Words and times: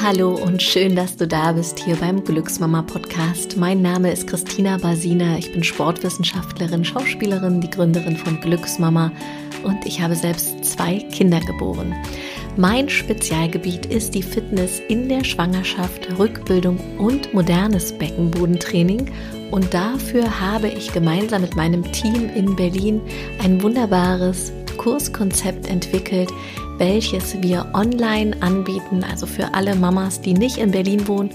Hallo 0.00 0.34
und 0.36 0.62
schön, 0.62 0.94
dass 0.94 1.16
du 1.16 1.26
da 1.26 1.52
bist 1.52 1.80
hier 1.80 1.96
beim 1.96 2.22
Glücksmama 2.22 2.82
Podcast. 2.82 3.56
Mein 3.56 3.82
Name 3.82 4.12
ist 4.12 4.28
Christina 4.28 4.76
Basina. 4.78 5.38
Ich 5.38 5.52
bin 5.52 5.64
Sportwissenschaftlerin, 5.64 6.84
Schauspielerin, 6.84 7.60
die 7.60 7.68
Gründerin 7.68 8.16
von 8.16 8.40
Glücksmama 8.40 9.10
und 9.64 9.84
ich 9.84 10.00
habe 10.00 10.14
selbst 10.14 10.64
zwei 10.64 10.98
Kinder 11.10 11.40
geboren. 11.40 11.96
Mein 12.56 12.88
Spezialgebiet 12.88 13.86
ist 13.86 14.14
die 14.14 14.22
Fitness 14.22 14.80
in 14.88 15.08
der 15.08 15.24
Schwangerschaft, 15.24 16.08
Rückbildung 16.16 16.78
und 16.98 17.34
modernes 17.34 17.92
Beckenbodentraining. 17.92 19.10
Und 19.50 19.74
dafür 19.74 20.40
habe 20.40 20.68
ich 20.68 20.92
gemeinsam 20.92 21.42
mit 21.42 21.56
meinem 21.56 21.82
Team 21.90 22.30
in 22.34 22.54
Berlin 22.54 23.00
ein 23.42 23.60
wunderbares 23.62 24.52
Kurskonzept 24.76 25.68
entwickelt, 25.68 26.30
welches 26.78 27.42
wir 27.42 27.66
online 27.74 28.36
anbieten, 28.40 29.04
also 29.04 29.26
für 29.26 29.54
alle 29.54 29.74
Mamas, 29.74 30.20
die 30.20 30.34
nicht 30.34 30.58
in 30.58 30.70
Berlin 30.70 31.08
wohnen. 31.08 31.30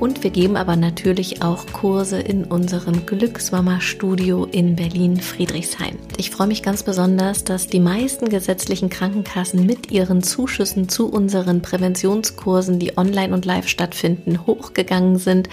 Und 0.00 0.24
wir 0.24 0.30
geben 0.30 0.56
aber 0.56 0.76
natürlich 0.76 1.42
auch 1.42 1.66
Kurse 1.72 2.18
in 2.18 2.44
unserem 2.44 3.06
Glücksmama-Studio 3.06 4.44
in 4.44 4.74
Berlin-Friedrichshain. 4.74 5.98
Ich 6.16 6.30
freue 6.30 6.48
mich 6.48 6.62
ganz 6.62 6.82
besonders, 6.82 7.44
dass 7.44 7.68
die 7.68 7.80
meisten 7.80 8.28
gesetzlichen 8.28 8.90
Krankenkassen 8.90 9.64
mit 9.66 9.92
ihren 9.92 10.22
Zuschüssen 10.22 10.88
zu 10.88 11.08
unseren 11.08 11.62
Präventionskursen, 11.62 12.78
die 12.78 12.98
online 12.98 13.32
und 13.32 13.44
live 13.44 13.68
stattfinden, 13.68 14.46
hochgegangen 14.46 15.18
sind. 15.18 15.48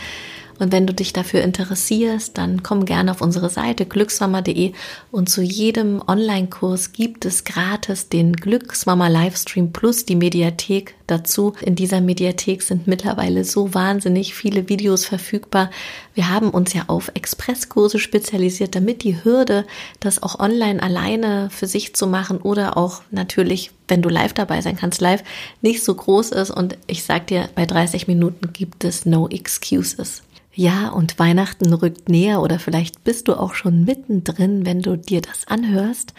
Und 0.61 0.71
wenn 0.71 0.85
du 0.85 0.93
dich 0.93 1.11
dafür 1.11 1.41
interessierst, 1.41 2.37
dann 2.37 2.61
komm 2.61 2.85
gerne 2.85 3.09
auf 3.09 3.21
unsere 3.21 3.49
Seite 3.49 3.87
glücksmama.de 3.87 4.73
und 5.09 5.27
zu 5.27 5.41
jedem 5.41 6.03
Online-Kurs 6.07 6.93
gibt 6.93 7.25
es 7.25 7.45
gratis 7.45 8.09
den 8.09 8.33
Glücksmama 8.33 9.07
Livestream 9.07 9.73
plus 9.73 10.05
die 10.05 10.15
Mediathek 10.15 10.93
dazu. 11.07 11.53
In 11.61 11.73
dieser 11.73 11.99
Mediathek 11.99 12.61
sind 12.61 12.85
mittlerweile 12.85 13.43
so 13.43 13.73
wahnsinnig 13.73 14.35
viele 14.35 14.69
Videos 14.69 15.03
verfügbar. 15.03 15.71
Wir 16.13 16.29
haben 16.29 16.51
uns 16.51 16.73
ja 16.73 16.83
auf 16.85 17.09
Expresskurse 17.15 17.97
spezialisiert, 17.97 18.75
damit 18.75 19.01
die 19.01 19.23
Hürde, 19.23 19.65
das 19.99 20.21
auch 20.21 20.39
online 20.39 20.83
alleine 20.83 21.49
für 21.49 21.65
sich 21.65 21.95
zu 21.95 22.05
machen 22.05 22.37
oder 22.37 22.77
auch 22.77 23.01
natürlich, 23.09 23.71
wenn 23.87 24.03
du 24.03 24.09
live 24.09 24.33
dabei 24.33 24.61
sein 24.61 24.77
kannst, 24.77 25.01
live 25.01 25.23
nicht 25.63 25.83
so 25.83 25.95
groß 25.95 26.33
ist. 26.33 26.51
Und 26.51 26.77
ich 26.85 27.03
sag 27.03 27.25
dir, 27.25 27.49
bei 27.55 27.65
30 27.65 28.07
Minuten 28.07 28.53
gibt 28.53 28.83
es 28.83 29.07
no 29.07 29.27
excuses. 29.27 30.21
Ja, 30.53 30.89
und 30.89 31.17
Weihnachten 31.17 31.73
rückt 31.73 32.09
näher 32.09 32.41
oder 32.41 32.59
vielleicht 32.59 33.05
bist 33.05 33.29
du 33.29 33.35
auch 33.35 33.53
schon 33.53 33.85
mittendrin, 33.85 34.65
wenn 34.65 34.81
du 34.81 34.97
dir 34.97 35.21
das 35.21 35.47
anhörst. 35.47 36.13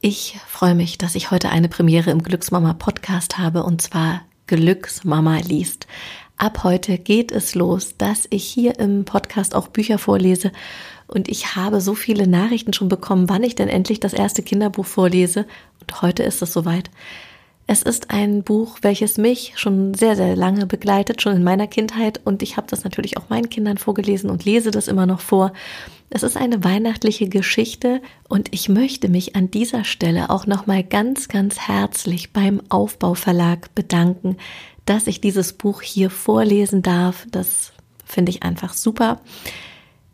Ich 0.00 0.38
freue 0.46 0.76
mich, 0.76 0.96
dass 0.96 1.16
ich 1.16 1.32
heute 1.32 1.48
eine 1.48 1.68
Premiere 1.68 2.10
im 2.10 2.22
Glücksmama 2.22 2.74
Podcast 2.74 3.36
habe 3.38 3.64
und 3.64 3.82
zwar 3.82 4.22
Glücksmama 4.46 5.38
liest. 5.38 5.88
Ab 6.36 6.62
heute 6.62 6.98
geht 6.98 7.32
es 7.32 7.56
los, 7.56 7.96
dass 7.98 8.28
ich 8.30 8.44
hier 8.44 8.78
im 8.78 9.04
Podcast 9.04 9.56
auch 9.56 9.66
Bücher 9.66 9.98
vorlese 9.98 10.52
und 11.08 11.28
ich 11.28 11.56
habe 11.56 11.80
so 11.80 11.94
viele 11.94 12.28
Nachrichten 12.28 12.74
schon 12.74 12.88
bekommen, 12.88 13.28
wann 13.28 13.42
ich 13.42 13.56
denn 13.56 13.68
endlich 13.68 13.98
das 13.98 14.12
erste 14.12 14.42
Kinderbuch 14.42 14.86
vorlese 14.86 15.46
und 15.80 16.00
heute 16.00 16.22
ist 16.22 16.42
es 16.42 16.52
soweit. 16.52 16.90
Es 17.66 17.80
ist 17.80 18.10
ein 18.10 18.42
Buch, 18.42 18.78
welches 18.82 19.16
mich 19.16 19.54
schon 19.56 19.94
sehr, 19.94 20.16
sehr 20.16 20.36
lange 20.36 20.66
begleitet, 20.66 21.22
schon 21.22 21.36
in 21.36 21.44
meiner 21.44 21.66
Kindheit. 21.66 22.20
Und 22.24 22.42
ich 22.42 22.58
habe 22.58 22.66
das 22.68 22.84
natürlich 22.84 23.16
auch 23.16 23.30
meinen 23.30 23.48
Kindern 23.48 23.78
vorgelesen 23.78 24.28
und 24.28 24.44
lese 24.44 24.70
das 24.70 24.86
immer 24.86 25.06
noch 25.06 25.20
vor. 25.20 25.52
Es 26.10 26.22
ist 26.22 26.36
eine 26.36 26.62
weihnachtliche 26.62 27.28
Geschichte 27.28 28.02
und 28.28 28.48
ich 28.52 28.68
möchte 28.68 29.08
mich 29.08 29.34
an 29.34 29.50
dieser 29.50 29.84
Stelle 29.84 30.28
auch 30.28 30.46
nochmal 30.46 30.84
ganz, 30.84 31.28
ganz 31.28 31.58
herzlich 31.58 32.32
beim 32.32 32.60
Aufbauverlag 32.68 33.74
bedanken, 33.74 34.36
dass 34.84 35.06
ich 35.06 35.22
dieses 35.22 35.54
Buch 35.54 35.80
hier 35.80 36.10
vorlesen 36.10 36.82
darf. 36.82 37.26
Das 37.30 37.72
finde 38.04 38.30
ich 38.30 38.42
einfach 38.42 38.74
super. 38.74 39.22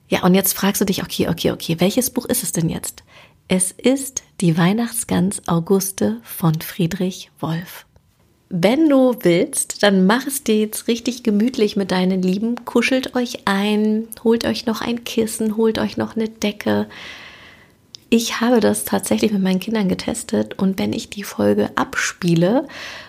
Ja, 0.08 0.22
und 0.22 0.34
jetzt 0.34 0.54
fragst 0.54 0.80
du 0.80 0.84
dich, 0.84 1.02
okay, 1.02 1.28
okay, 1.28 1.50
okay, 1.50 1.76
welches 1.80 2.10
Buch 2.10 2.26
ist 2.26 2.44
es 2.44 2.52
denn 2.52 2.68
jetzt? 2.68 3.02
Es 3.52 3.72
ist 3.72 4.22
die 4.40 4.56
Weihnachtsgans 4.56 5.48
Auguste 5.48 6.18
von 6.22 6.54
Friedrich 6.60 7.32
Wolf. 7.40 7.84
Wenn 8.48 8.88
du 8.88 9.16
willst, 9.22 9.82
dann 9.82 10.06
mach 10.06 10.24
es 10.24 10.44
dir 10.44 10.60
jetzt 10.60 10.86
richtig 10.86 11.24
gemütlich 11.24 11.74
mit 11.74 11.90
deinen 11.90 12.22
Lieben, 12.22 12.64
kuschelt 12.64 13.16
euch 13.16 13.40
ein, 13.46 14.06
holt 14.22 14.44
euch 14.44 14.66
noch 14.66 14.82
ein 14.82 15.02
Kissen, 15.02 15.56
holt 15.56 15.80
euch 15.80 15.96
noch 15.96 16.14
eine 16.14 16.28
Decke. 16.28 16.86
Ich 18.08 18.40
habe 18.40 18.60
das 18.60 18.84
tatsächlich 18.84 19.32
mit 19.32 19.42
meinen 19.42 19.58
Kindern 19.58 19.88
getestet 19.88 20.56
und 20.56 20.78
wenn 20.78 20.92
ich 20.92 21.10
die 21.10 21.24
Folge 21.24 21.70
abspiele 21.74 22.68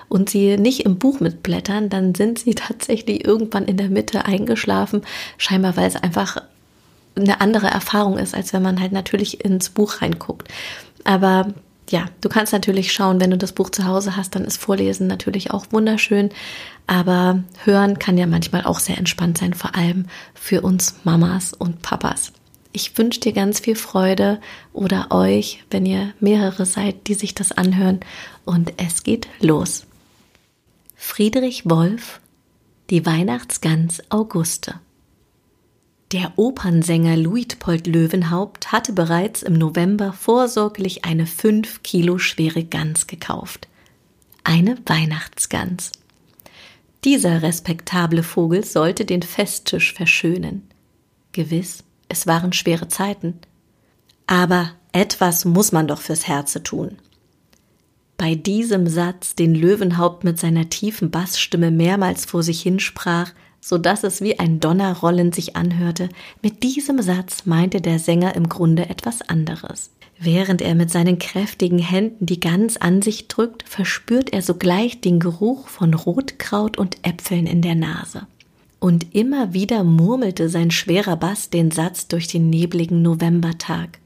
und 0.09 0.31
sie 0.31 0.57
nicht 0.57 0.85
im 0.85 0.97
Buch 0.97 1.19
mitblättern, 1.19 1.89
dann 1.89 2.15
sind 2.15 2.39
sie 2.39 2.55
tatsächlich 2.55 3.23
irgendwann 3.27 3.65
in 3.65 3.77
der 3.77 3.91
Mitte 3.91 4.25
eingeschlafen, 4.25 5.03
scheinbar 5.37 5.77
weil 5.77 5.85
es 5.85 5.97
einfach 5.97 6.41
eine 7.15 7.41
andere 7.41 7.67
Erfahrung 7.67 8.17
ist, 8.17 8.35
als 8.35 8.53
wenn 8.53 8.61
man 8.61 8.79
halt 8.79 8.91
natürlich 8.91 9.43
ins 9.43 9.69
Buch 9.69 10.01
reinguckt. 10.01 10.47
Aber 11.03 11.53
ja, 11.89 12.05
du 12.21 12.29
kannst 12.29 12.53
natürlich 12.53 12.93
schauen, 12.93 13.19
wenn 13.19 13.31
du 13.31 13.37
das 13.37 13.51
Buch 13.51 13.69
zu 13.69 13.85
Hause 13.85 14.15
hast, 14.15 14.35
dann 14.35 14.45
ist 14.45 14.57
Vorlesen 14.57 15.07
natürlich 15.07 15.51
auch 15.51 15.65
wunderschön. 15.71 16.29
Aber 16.87 17.43
hören 17.63 17.99
kann 17.99 18.17
ja 18.17 18.27
manchmal 18.27 18.63
auch 18.65 18.79
sehr 18.79 18.97
entspannt 18.97 19.37
sein, 19.37 19.53
vor 19.53 19.75
allem 19.75 20.05
für 20.33 20.61
uns 20.61 20.95
Mamas 21.03 21.53
und 21.53 21.81
Papas. 21.81 22.31
Ich 22.73 22.97
wünsche 22.97 23.19
dir 23.19 23.33
ganz 23.33 23.59
viel 23.59 23.75
Freude 23.75 24.39
oder 24.71 25.07
euch, 25.11 25.63
wenn 25.69 25.85
ihr 25.85 26.13
mehrere 26.21 26.65
seid, 26.65 27.07
die 27.07 27.15
sich 27.15 27.35
das 27.35 27.51
anhören. 27.51 27.99
Und 28.45 28.73
es 28.77 29.03
geht 29.03 29.27
los. 29.41 29.85
Friedrich 30.95 31.69
Wolf, 31.69 32.21
die 32.89 33.05
Weihnachtsgans 33.05 34.01
Auguste. 34.09 34.75
Der 36.11 36.33
Opernsänger 36.35 37.15
Luitpold 37.15 37.87
Löwenhaupt 37.87 38.73
hatte 38.73 38.91
bereits 38.91 39.43
im 39.43 39.53
November 39.53 40.11
vorsorglich 40.11 41.05
eine 41.05 41.25
fünf 41.25 41.83
Kilo 41.83 42.17
schwere 42.17 42.65
Gans 42.65 43.07
gekauft. 43.07 43.69
Eine 44.43 44.77
Weihnachtsgans. 44.85 45.93
Dieser 47.05 47.41
respektable 47.41 48.23
Vogel 48.23 48.65
sollte 48.65 49.05
den 49.05 49.21
Festtisch 49.21 49.93
verschönen. 49.93 50.67
Gewiss, 51.31 51.85
es 52.09 52.27
waren 52.27 52.51
schwere 52.51 52.89
Zeiten. 52.89 53.39
Aber 54.27 54.71
etwas 54.91 55.45
muss 55.45 55.71
man 55.71 55.87
doch 55.87 56.01
fürs 56.01 56.27
Herze 56.27 56.61
tun. 56.61 56.97
Bei 58.17 58.35
diesem 58.35 58.85
Satz, 58.87 59.35
den 59.35 59.55
Löwenhaupt 59.55 60.25
mit 60.25 60.37
seiner 60.37 60.69
tiefen 60.69 61.09
Bassstimme 61.09 61.71
mehrmals 61.71 62.25
vor 62.25 62.43
sich 62.43 62.61
hinsprach, 62.61 63.31
so 63.61 63.77
dass 63.77 64.03
es 64.03 64.21
wie 64.21 64.39
ein 64.39 64.59
Donnerrollen 64.59 65.31
sich 65.31 65.55
anhörte. 65.55 66.09
Mit 66.41 66.63
diesem 66.63 67.01
Satz 67.01 67.45
meinte 67.45 67.79
der 67.79 67.99
Sänger 67.99 68.35
im 68.35 68.49
Grunde 68.49 68.89
etwas 68.89 69.21
anderes. 69.21 69.91
Während 70.19 70.61
er 70.61 70.75
mit 70.75 70.91
seinen 70.91 71.17
kräftigen 71.17 71.79
Händen 71.79 72.25
die 72.25 72.39
Gans 72.39 72.77
an 72.77 73.01
sich 73.01 73.27
drückt, 73.27 73.67
verspürt 73.67 74.33
er 74.33 74.41
sogleich 74.41 75.01
den 75.01 75.19
Geruch 75.19 75.67
von 75.67 75.93
Rotkraut 75.93 76.77
und 76.77 76.97
Äpfeln 77.03 77.47
in 77.47 77.61
der 77.61 77.75
Nase. 77.75 78.27
Und 78.79 79.15
immer 79.15 79.53
wieder 79.53 79.83
murmelte 79.83 80.49
sein 80.49 80.71
schwerer 80.71 81.15
Bass 81.15 81.49
den 81.49 81.71
Satz 81.71 82.07
durch 82.07 82.27
den 82.27 82.49
nebligen 82.49 83.01
Novembertag. 83.01 83.99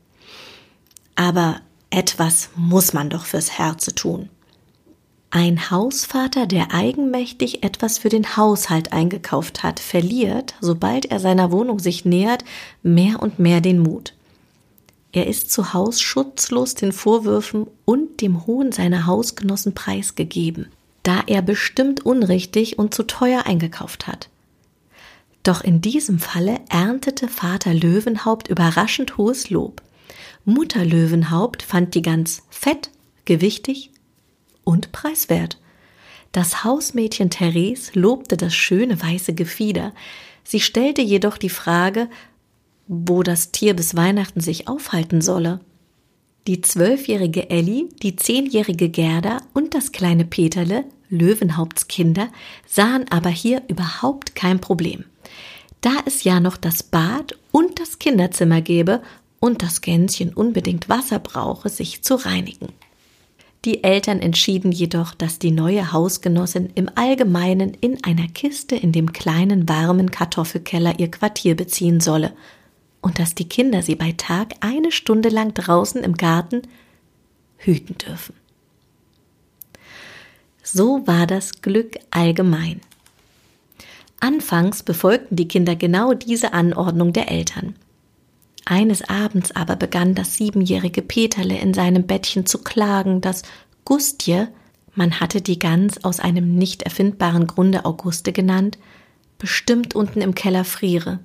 Aber 1.16 1.62
etwas 1.90 2.50
muss 2.56 2.92
man 2.92 3.10
doch 3.10 3.26
fürs 3.26 3.58
Herze 3.58 3.96
tun. 3.96 4.30
Ein 5.36 5.70
Hausvater, 5.70 6.48
der 6.48 6.74
eigenmächtig 6.74 7.62
etwas 7.62 7.98
für 7.98 8.08
den 8.08 8.38
Haushalt 8.38 8.94
eingekauft 8.94 9.64
hat, 9.64 9.82
verliert, 9.82 10.56
sobald 10.62 11.08
er 11.08 11.20
seiner 11.20 11.52
Wohnung 11.52 11.80
sich 11.80 12.06
nähert, 12.06 12.46
mehr 12.84 13.22
und 13.22 13.38
mehr 13.38 13.60
den 13.60 13.80
Mut. 13.80 14.14
Er 15.12 15.28
ist 15.28 15.52
zu 15.52 15.74
Haus 15.74 16.00
schutzlos 16.00 16.76
den 16.76 16.94
Vorwürfen 16.94 17.68
und 17.84 18.22
dem 18.22 18.48
Hohn 18.48 18.72
seiner 18.72 19.08
Hausgenossen 19.08 19.74
preisgegeben, 19.74 20.68
da 21.04 21.22
er 21.28 21.42
bestimmt 21.42 22.06
unrichtig 22.06 22.80
und 22.80 22.94
zu 22.94 23.04
teuer 23.04 23.46
eingekauft 23.46 24.08
hat. 24.08 24.30
Doch 25.44 25.66
in 25.66 25.82
diesem 25.82 26.20
Falle 26.20 26.62
erntete 26.70 27.28
Vater 27.28 27.74
Löwenhaupt 27.74 28.48
überraschend 28.48 29.18
hohes 29.18 29.50
Lob. 29.50 29.82
Mutter 30.46 30.86
Löwenhaupt 30.86 31.62
fand 31.62 31.94
die 31.94 32.04
Gans 32.04 32.44
fett, 32.50 32.90
gewichtig 33.26 33.92
und 34.66 34.92
preiswert. 34.92 35.58
Das 36.34 36.66
Hausmädchen 36.66 37.30
Therese 37.30 37.92
lobte 37.94 38.36
das 38.36 38.54
schöne 38.54 39.02
weiße 39.02 39.34
Gefieder. 39.34 39.94
Sie 40.44 40.60
stellte 40.60 41.02
jedoch 41.02 41.38
die 41.38 41.50
Frage, 41.50 42.10
wo 42.88 43.24
das 43.24 43.52
Tier 43.52 43.74
bis 43.74 43.96
Weihnachten 43.96 44.42
sich 44.42 44.68
aufhalten 44.68 45.22
solle. 45.22 45.62
Die 46.48 46.62
zwölfjährige 46.62 47.50
Elli, 47.50 47.90
die 48.04 48.18
zehnjährige 48.18 48.90
Gerda 48.90 49.38
und 49.54 49.74
das 49.74 49.94
kleine 49.94 50.26
Peterle, 50.26 50.84
Löwenhaupts 51.10 51.88
Kinder, 51.88 52.28
sahen 52.68 53.06
aber 53.10 53.30
hier 53.30 53.64
überhaupt 53.68 54.36
kein 54.36 54.60
Problem. 54.60 55.06
Da 55.82 55.94
es 56.06 56.24
ja 56.24 56.40
noch 56.40 56.58
das 56.58 56.84
Bad 56.84 57.38
und 57.52 57.80
das 57.80 57.98
Kinderzimmer 57.98 58.62
gäbe 58.62 59.02
und 59.40 59.64
das 59.64 59.82
Gänschen 59.82 60.34
unbedingt 60.34 60.90
Wasser 60.90 61.20
brauche, 61.20 61.70
sich 61.70 62.02
zu 62.02 62.16
reinigen. 62.16 62.70
Die 63.66 63.84
Eltern 63.84 64.20
entschieden 64.20 64.72
jedoch, 64.72 65.16
dass 65.16 65.40
die 65.40 65.50
neue 65.50 65.92
Hausgenossin 65.92 66.70
im 66.76 66.88
Allgemeinen 66.94 67.74
in 67.74 68.04
einer 68.04 68.28
Kiste 68.28 68.76
in 68.76 68.92
dem 68.92 69.12
kleinen 69.12 69.68
warmen 69.68 70.12
Kartoffelkeller 70.12 71.00
ihr 71.00 71.10
Quartier 71.10 71.56
beziehen 71.56 72.00
solle 72.00 72.34
und 73.02 73.18
dass 73.18 73.34
die 73.34 73.50
Kinder 73.50 73.82
sie 73.82 73.96
bei 73.96 74.12
Tag 74.12 74.54
eine 74.60 74.92
Stunde 74.92 75.30
lang 75.30 75.56
draußen 75.56 76.04
im 76.04 76.14
Garten 76.14 76.62
hüten 77.58 77.98
dürfen. 77.98 78.36
So 80.62 81.08
war 81.08 81.26
das 81.26 81.64
Glück 81.64 81.98
allgemein. 82.12 82.82
Anfangs 84.20 84.84
befolgten 84.84 85.36
die 85.36 85.48
Kinder 85.48 85.76
genau 85.76 86.14
diese 86.14 86.54
Anordnung 86.54 87.14
der 87.14 87.32
Eltern. 87.32 87.76
Eines 88.66 89.08
Abends 89.08 89.52
aber 89.52 89.76
begann 89.76 90.16
das 90.16 90.36
siebenjährige 90.36 91.04
Peterle 91.04 91.58
in 91.58 91.76
seinem 91.76 92.08
Bettchen 92.08 92.48
zu 92.48 92.64
klagen, 92.64 93.22
dass 93.22 93.44
Gustje, 93.86 94.48
man 94.96 95.20
hatte 95.20 95.42
die 95.42 95.60
Gans 95.60 96.04
aus 96.04 96.20
einem 96.20 96.56
nicht 96.56 96.82
erfindbaren 96.82 97.46
Grunde 97.46 97.86
Auguste 97.86 98.34
genannt, 98.34 98.80
bestimmt 99.38 99.94
unten 99.94 100.22
im 100.22 100.34
Keller 100.34 100.64
friere. 100.64 101.20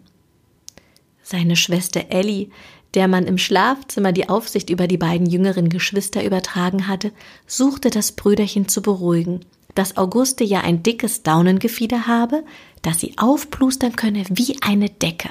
Seine 1.22 1.56
Schwester 1.56 2.10
Elli, 2.10 2.50
der 2.92 3.08
man 3.08 3.24
im 3.24 3.38
Schlafzimmer 3.38 4.12
die 4.12 4.28
Aufsicht 4.28 4.68
über 4.68 4.86
die 4.86 4.98
beiden 4.98 5.26
jüngeren 5.26 5.70
Geschwister 5.70 6.22
übertragen 6.22 6.88
hatte, 6.88 7.12
suchte 7.46 7.88
das 7.88 8.12
Brüderchen 8.12 8.68
zu 8.68 8.82
beruhigen, 8.82 9.40
dass 9.74 9.96
Auguste 9.96 10.44
ja 10.44 10.60
ein 10.60 10.82
dickes 10.82 11.22
Daunengefieder 11.22 12.06
habe, 12.06 12.44
das 12.82 13.00
sie 13.00 13.16
aufplustern 13.16 13.96
könne 13.96 14.24
wie 14.28 14.60
eine 14.60 14.90
Decke. 14.90 15.30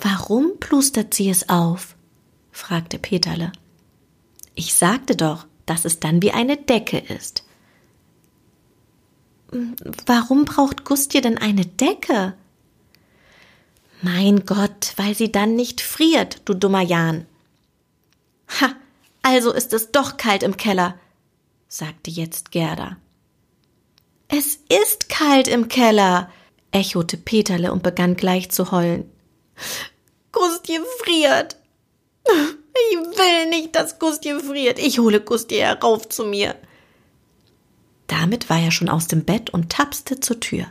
Warum 0.00 0.58
plustert 0.58 1.14
sie 1.14 1.30
es 1.30 1.48
auf? 1.48 1.94
fragte 2.50 2.98
Peterle. 2.98 3.52
Ich 4.54 4.74
sagte 4.74 5.16
doch, 5.16 5.46
dass 5.66 5.84
es 5.84 6.00
dann 6.00 6.22
wie 6.22 6.32
eine 6.32 6.56
Decke 6.56 6.98
ist. 6.98 7.44
Warum 10.06 10.44
braucht 10.44 10.84
Gustje 10.84 11.20
denn 11.20 11.38
eine 11.38 11.64
Decke? 11.66 12.34
Mein 14.02 14.44
Gott, 14.44 14.92
weil 14.96 15.14
sie 15.14 15.32
dann 15.32 15.54
nicht 15.56 15.80
friert, 15.80 16.42
du 16.44 16.54
dummer 16.54 16.82
Jan. 16.82 17.26
Ha, 18.60 18.74
also 19.22 19.52
ist 19.52 19.72
es 19.72 19.92
doch 19.92 20.16
kalt 20.16 20.42
im 20.42 20.56
Keller, 20.56 20.98
sagte 21.68 22.10
jetzt 22.10 22.50
Gerda. 22.50 22.98
Es 24.28 24.58
ist 24.68 25.08
kalt 25.08 25.48
im 25.48 25.68
Keller, 25.68 26.30
echote 26.72 27.16
Peterle 27.16 27.72
und 27.72 27.82
begann 27.82 28.16
gleich 28.16 28.50
zu 28.50 28.70
heulen. 28.72 29.10
Gustje 30.32 30.80
friert. 31.02 31.56
Ich 32.26 32.98
will 32.98 33.50
nicht, 33.50 33.74
dass 33.76 33.98
Gustje 33.98 34.40
friert. 34.40 34.78
Ich 34.78 34.98
hole 34.98 35.20
Gustje 35.20 35.60
herauf 35.60 36.08
zu 36.08 36.24
mir. 36.24 36.56
Damit 38.06 38.50
war 38.50 38.60
er 38.60 38.70
schon 38.70 38.88
aus 38.88 39.06
dem 39.06 39.24
Bett 39.24 39.50
und 39.50 39.70
tapste 39.70 40.20
zur 40.20 40.40
Tür. 40.40 40.66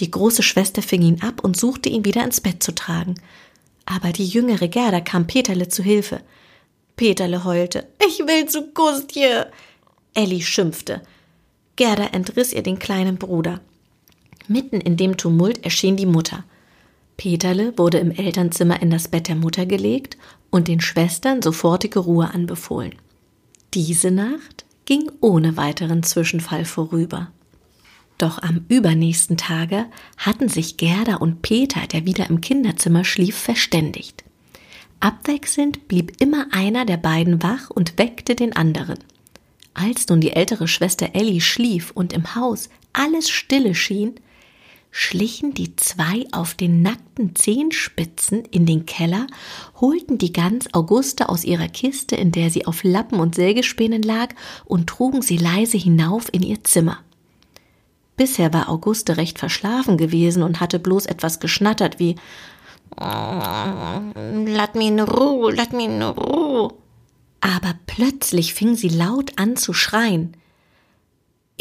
Die 0.00 0.10
große 0.10 0.42
Schwester 0.42 0.82
fing 0.82 1.02
ihn 1.02 1.22
ab 1.22 1.42
und 1.42 1.56
suchte 1.56 1.88
ihn 1.88 2.04
wieder 2.04 2.24
ins 2.24 2.40
Bett 2.40 2.62
zu 2.62 2.74
tragen. 2.74 3.14
Aber 3.86 4.12
die 4.12 4.26
jüngere 4.26 4.68
Gerda 4.68 5.00
kam 5.00 5.26
Peterle 5.26 5.68
zu 5.68 5.82
Hilfe. 5.82 6.22
Peterle 6.96 7.44
heulte. 7.44 7.88
Ich 8.06 8.20
will 8.20 8.46
zu 8.46 8.72
Gustje. 8.72 9.50
Elli 10.14 10.42
schimpfte. 10.42 11.02
Gerda 11.76 12.06
entriss 12.12 12.52
ihr 12.52 12.62
den 12.62 12.78
kleinen 12.78 13.16
Bruder. 13.16 13.60
Mitten 14.48 14.80
in 14.80 14.96
dem 14.96 15.16
Tumult 15.16 15.64
erschien 15.64 15.96
die 15.96 16.06
Mutter. 16.06 16.44
Peterle 17.20 17.76
wurde 17.76 17.98
im 17.98 18.12
Elternzimmer 18.12 18.80
in 18.80 18.88
das 18.88 19.08
Bett 19.08 19.28
der 19.28 19.34
Mutter 19.34 19.66
gelegt 19.66 20.16
und 20.48 20.68
den 20.68 20.80
Schwestern 20.80 21.42
sofortige 21.42 21.98
Ruhe 21.98 22.32
anbefohlen. 22.32 22.94
Diese 23.74 24.10
Nacht 24.10 24.64
ging 24.86 25.12
ohne 25.20 25.58
weiteren 25.58 26.02
Zwischenfall 26.02 26.64
vorüber. 26.64 27.30
Doch 28.16 28.40
am 28.40 28.64
übernächsten 28.70 29.36
Tage 29.36 29.84
hatten 30.16 30.48
sich 30.48 30.78
Gerda 30.78 31.16
und 31.16 31.42
Peter, 31.42 31.86
der 31.86 32.06
wieder 32.06 32.30
im 32.30 32.40
Kinderzimmer 32.40 33.04
schlief, 33.04 33.36
verständigt. 33.36 34.24
Abwechselnd 35.00 35.88
blieb 35.88 36.22
immer 36.22 36.46
einer 36.52 36.86
der 36.86 36.96
beiden 36.96 37.42
wach 37.42 37.68
und 37.68 37.98
weckte 37.98 38.34
den 38.34 38.56
anderen. 38.56 38.98
Als 39.74 40.08
nun 40.08 40.22
die 40.22 40.32
ältere 40.32 40.66
Schwester 40.66 41.10
Elli 41.12 41.42
schlief 41.42 41.90
und 41.90 42.14
im 42.14 42.34
Haus 42.34 42.70
alles 42.94 43.28
stille 43.28 43.74
schien, 43.74 44.14
schlichen 44.90 45.54
die 45.54 45.76
zwei 45.76 46.26
auf 46.32 46.54
den 46.54 46.82
nackten 46.82 47.34
Zehenspitzen 47.36 48.44
in 48.46 48.66
den 48.66 48.86
Keller, 48.86 49.26
holten 49.80 50.18
die 50.18 50.32
Gans 50.32 50.72
Auguste 50.74 51.28
aus 51.28 51.44
ihrer 51.44 51.68
Kiste, 51.68 52.16
in 52.16 52.32
der 52.32 52.50
sie 52.50 52.66
auf 52.66 52.82
Lappen 52.82 53.20
und 53.20 53.34
Sägespänen 53.34 54.02
lag, 54.02 54.34
und 54.64 54.88
trugen 54.88 55.22
sie 55.22 55.36
leise 55.36 55.76
hinauf 55.76 56.32
in 56.32 56.42
ihr 56.42 56.64
Zimmer. 56.64 56.98
Bisher 58.16 58.52
war 58.52 58.68
Auguste 58.68 59.16
recht 59.16 59.38
verschlafen 59.38 59.96
gewesen 59.96 60.42
und 60.42 60.60
hatte 60.60 60.78
bloß 60.78 61.06
etwas 61.06 61.40
geschnattert 61.40 61.98
wie 61.98 62.16
Lass 62.98 64.74
mich 64.74 64.88
in 64.88 65.00
Ruhe, 65.00 65.54
lass 65.54 65.70
mich 65.70 65.86
in 65.86 66.02
Ruhe. 66.02 66.74
Aber 67.40 67.74
plötzlich 67.86 68.52
fing 68.52 68.74
sie 68.74 68.88
laut 68.88 69.38
an 69.38 69.56
zu 69.56 69.72
schreien. 69.72 70.36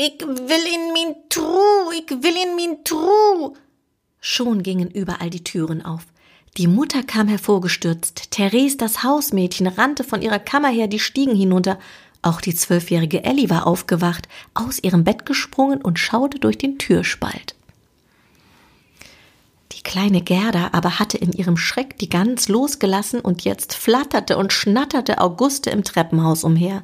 Ich 0.01 0.21
will 0.21 0.65
in 0.73 0.93
min 0.93 1.13
Truh, 1.27 1.91
ich 1.91 2.09
will 2.09 2.33
in 2.41 2.55
min 2.55 2.85
Truh. 2.85 3.53
Schon 4.21 4.63
gingen 4.63 4.89
überall 4.89 5.29
die 5.29 5.43
Türen 5.43 5.83
auf. 5.83 6.05
Die 6.55 6.67
Mutter 6.67 7.03
kam 7.03 7.27
hervorgestürzt. 7.27 8.31
Therese, 8.31 8.77
das 8.77 9.03
Hausmädchen, 9.03 9.67
rannte 9.67 10.05
von 10.05 10.21
ihrer 10.21 10.39
Kammer 10.39 10.69
her 10.69 10.87
die 10.87 10.99
Stiegen 10.99 11.35
hinunter. 11.35 11.77
Auch 12.21 12.39
die 12.39 12.55
zwölfjährige 12.55 13.25
Elli 13.25 13.49
war 13.49 13.67
aufgewacht, 13.67 14.29
aus 14.53 14.81
ihrem 14.81 15.03
Bett 15.03 15.25
gesprungen 15.25 15.81
und 15.81 15.99
schaute 15.99 16.39
durch 16.39 16.57
den 16.57 16.77
Türspalt. 16.77 17.55
Die 19.73 19.83
kleine 19.83 20.21
Gerda 20.21 20.69
aber 20.71 20.99
hatte 20.99 21.17
in 21.17 21.33
ihrem 21.33 21.57
Schreck 21.57 21.97
die 21.97 22.07
Gans 22.07 22.47
losgelassen 22.47 23.19
und 23.19 23.43
jetzt 23.43 23.73
flatterte 23.73 24.37
und 24.37 24.53
schnatterte 24.53 25.19
Auguste 25.19 25.71
im 25.71 25.83
Treppenhaus 25.83 26.45
umher. 26.45 26.83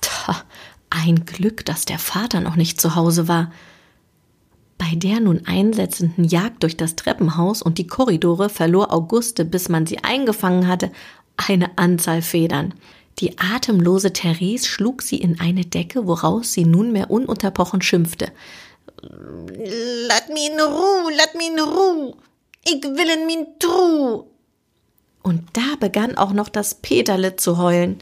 Tja, 0.00 0.42
ein 0.90 1.24
Glück, 1.24 1.64
dass 1.64 1.84
der 1.84 1.98
Vater 1.98 2.40
noch 2.40 2.56
nicht 2.56 2.80
zu 2.80 2.94
Hause 2.94 3.28
war. 3.28 3.52
Bei 4.78 4.94
der 4.94 5.20
nun 5.20 5.46
einsetzenden 5.46 6.24
Jagd 6.24 6.62
durch 6.62 6.76
das 6.76 6.96
Treppenhaus 6.96 7.62
und 7.62 7.78
die 7.78 7.86
Korridore 7.86 8.48
verlor 8.48 8.92
Auguste, 8.92 9.44
bis 9.44 9.68
man 9.68 9.86
sie 9.86 10.04
eingefangen 10.04 10.68
hatte, 10.68 10.92
eine 11.36 11.76
Anzahl 11.78 12.22
Federn. 12.22 12.74
Die 13.18 13.38
atemlose 13.38 14.12
Therese 14.12 14.66
schlug 14.66 15.00
sie 15.00 15.16
in 15.16 15.40
eine 15.40 15.64
Decke, 15.64 16.06
woraus 16.06 16.52
sie 16.52 16.66
nunmehr 16.66 17.10
ununterbrochen 17.10 17.80
schimpfte. 17.80 18.30
Lass 19.02 20.28
mich 20.28 20.50
in 20.50 20.60
Ruhe, 20.60 21.12
lass 21.16 21.34
mich 21.34 21.48
in 21.48 21.60
Ruhe. 21.60 22.14
Ich 22.64 22.82
will 22.82 23.08
in 23.08 23.26
min 23.26 23.46
Truh. 23.58 24.24
Und 25.22 25.42
da 25.54 25.76
begann 25.80 26.16
auch 26.16 26.32
noch 26.32 26.48
das 26.48 26.74
Peterle 26.74 27.36
zu 27.36 27.58
heulen. 27.58 27.98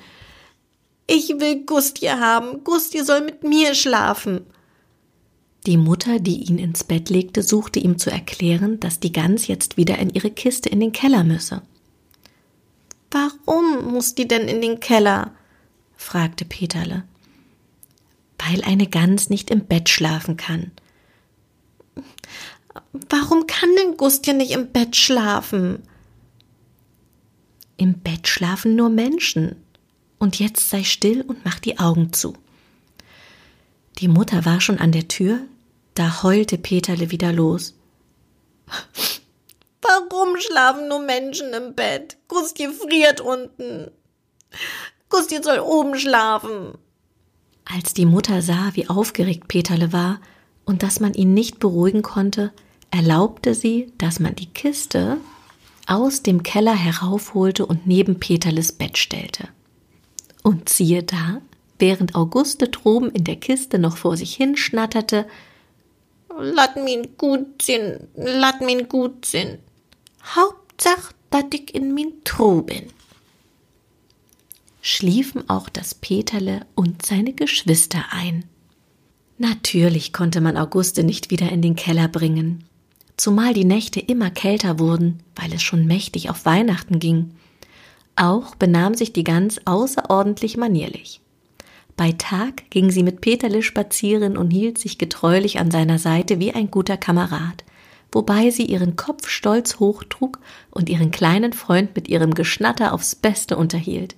Ich 1.07 1.29
will 1.29 1.65
Gustje 1.67 2.19
haben. 2.19 2.65
Gustje 2.65 3.05
soll 3.05 3.23
mit 3.23 3.45
mir 3.45 3.75
schlafen. 3.75 4.47
Die 5.67 5.77
Mutter, 5.77 6.19
die 6.19 6.45
ihn 6.45 6.59
ins 6.59 6.85
Bett 6.85 7.09
legte, 7.09 7.43
suchte 7.43 7.79
ihm 7.81 7.99
zu 7.99 8.11
erklären, 8.11 8.81
dass 8.81 9.01
die 9.01 9.13
Gans 9.13 9.47
jetzt 9.47 9.77
wieder 9.77 9.99
in 9.99 10.11
ihre 10.11 10.31
Kiste 10.31 10.69
in 10.69 10.81
den 10.81 10.93
Keller 10.93 11.25
müsse. 11.25 11.63
Warum 13.11 13.93
muss 13.93 14.15
die 14.15 14.29
denn 14.29 14.49
in 14.49 14.61
den 14.61 14.81
Keller? 14.81 15.33
fragte 15.97 16.45
Peterle. 16.45 17.05
Weil 18.39 18.63
eine 18.63 18.87
Gans 18.87 19.31
nicht 19.31 19.51
im 19.51 19.65
Bett 19.65 19.89
schlafen 19.89 20.37
kann. 20.37 20.73
Warum 22.93 23.47
kann 23.47 23.71
denn 23.77 23.97
Gustje 23.97 24.35
nicht 24.35 24.51
im 24.51 24.71
Bett 24.71 24.97
schlafen? 24.97 25.83
Im 27.77 28.01
Bett 28.01 28.29
schlafen 28.29 28.77
nur 28.77 28.91
Menschen, 28.91 29.57
und 30.19 30.39
jetzt 30.39 30.71
sei 30.71 30.85
still 30.85 31.23
und 31.23 31.45
mach 31.45 31.59
die 31.59 31.79
Augen 31.79 32.13
zu. 32.13 32.35
Die 33.99 34.09
Mutter 34.09 34.45
war 34.45 34.61
schon 34.61 34.79
an 34.79 34.93
der 34.93 35.09
Tür, 35.09 35.41
da 35.95 36.23
heulte 36.23 36.59
Peterle 36.59 37.11
wieder 37.11 37.33
los. 37.33 37.75
Warum 39.83 40.37
schlafen 40.39 40.89
nur 40.89 41.01
Menschen 41.01 41.53
im 41.53 41.75
Bett? 41.75 42.17
Gustje 42.29 42.73
friert 42.73 43.21
unten. 43.21 43.91
Gustje 45.09 45.43
soll 45.43 45.59
oben 45.59 45.99
schlafen. 45.99 46.79
Als 47.65 47.95
die 47.95 48.07
Mutter 48.07 48.43
sah, 48.43 48.71
wie 48.75 48.89
aufgeregt 48.89 49.49
Peterle 49.49 49.93
war 49.93 50.21
und 50.65 50.83
dass 50.83 51.01
man 51.01 51.15
ihn 51.15 51.35
nicht 51.35 51.61
beruhigen 51.61 52.03
konnte, 52.03 52.53
erlaubte 52.91 53.55
sie, 53.55 53.93
dass 53.99 54.21
man 54.21 54.35
die 54.35 54.47
Kiste 54.47 55.19
aus 55.87 56.23
dem 56.23 56.43
Keller 56.43 56.75
heraufholte 56.75 57.67
und 57.67 57.87
neben 57.87 58.19
Peterles 58.19 58.73
Bett 58.73 58.97
stellte. 58.97 59.49
Und 60.45 60.69
siehe 60.69 61.03
da, 61.03 61.41
während 61.81 62.15
Auguste 62.15 62.69
droben 62.69 63.11
in 63.11 63.25
der 63.25 63.37
Kiste 63.37 63.81
noch 63.81 63.97
vor 63.97 64.17
sich 64.17 64.37
hin 64.37 64.57
schnatterte, 64.57 65.27
Lass 66.39 66.75
min 66.77 67.17
gut 67.17 67.63
sinn, 67.63 68.09
lass 68.15 68.61
min 68.61 68.89
gut 68.89 69.25
sinn. 69.25 69.59
Hauptsache, 70.35 71.15
dass 71.31 71.45
ich 71.53 71.75
in 71.75 71.95
min 71.95 72.13
Truh 72.25 72.63
bin. 72.63 72.87
schliefen 74.83 75.49
auch 75.49 75.69
das 75.69 75.95
Peterle 75.95 76.67
und 76.75 77.07
seine 77.07 77.33
Geschwister 77.33 78.05
ein. 78.11 78.45
Natürlich 79.39 80.13
konnte 80.13 80.41
man 80.41 80.57
Auguste 80.57 81.05
nicht 81.05 81.31
wieder 81.31 81.51
in 81.51 81.63
den 81.63 81.75
Keller 81.75 82.09
bringen, 82.09 82.65
zumal 83.17 83.55
die 83.55 83.65
Nächte 83.65 84.01
immer 84.01 84.31
kälter 84.31 84.79
wurden, 84.79 85.21
weil 85.37 85.53
es 85.55 85.63
schon 85.63 85.87
mächtig 85.87 86.29
auf 86.29 86.45
Weihnachten 86.45 86.99
ging. 86.99 87.31
Auch 88.17 88.55
benahm 88.55 88.95
sich 88.95 89.13
die 89.13 89.25
Gans 89.25 89.67
außerordentlich 89.67 90.57
manierlich. 90.57 91.21
Bei 91.97 92.13
Tag 92.13 92.71
ging 92.71 92.91
sie 92.91 93.03
mit 93.03 93.21
Peterle 93.21 93.63
spazieren 93.63 94.37
und 94.37 94.51
hielt 94.51 94.79
sich 94.79 94.99
getreulich 94.99 95.59
an 95.59 95.71
seiner 95.71 95.99
Seite 95.99 96.41
wie 96.41 96.53
ein 96.53 96.71
guter 96.71 96.97
Kamerad, 96.97 97.65
wobei 98.11 98.51
sie 98.51 98.65
ihren 98.65 98.97
Kopf 98.97 99.29
stolz 99.29 99.79
hochtrug 99.79 100.41
und 100.71 100.89
ihren 100.89 101.11
kleinen 101.11 101.53
Freund 101.53 101.95
mit 101.95 102.09
ihrem 102.09 102.35
Geschnatter 102.35 102.93
aufs 102.93 103.15
Beste 103.15 103.57
unterhielt. 103.57 104.17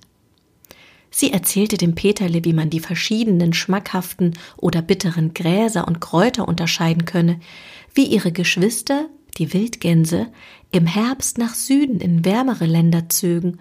Sie 1.09 1.31
erzählte 1.31 1.77
dem 1.77 1.95
Peterle, 1.95 2.43
wie 2.43 2.53
man 2.53 2.69
die 2.69 2.79
verschiedenen 2.79 3.53
schmackhaften 3.53 4.37
oder 4.57 4.81
bitteren 4.81 5.33
Gräser 5.33 5.87
und 5.87 6.01
Kräuter 6.01 6.47
unterscheiden 6.47 7.05
könne, 7.05 7.39
wie 7.93 8.05
ihre 8.05 8.31
Geschwister, 8.31 9.07
die 9.37 9.53
Wildgänse, 9.53 10.27
im 10.71 10.85
Herbst 10.85 11.37
nach 11.37 11.55
Süden 11.55 11.99
in 12.01 12.25
wärmere 12.25 12.65
Länder 12.65 13.07
zögen 13.09 13.59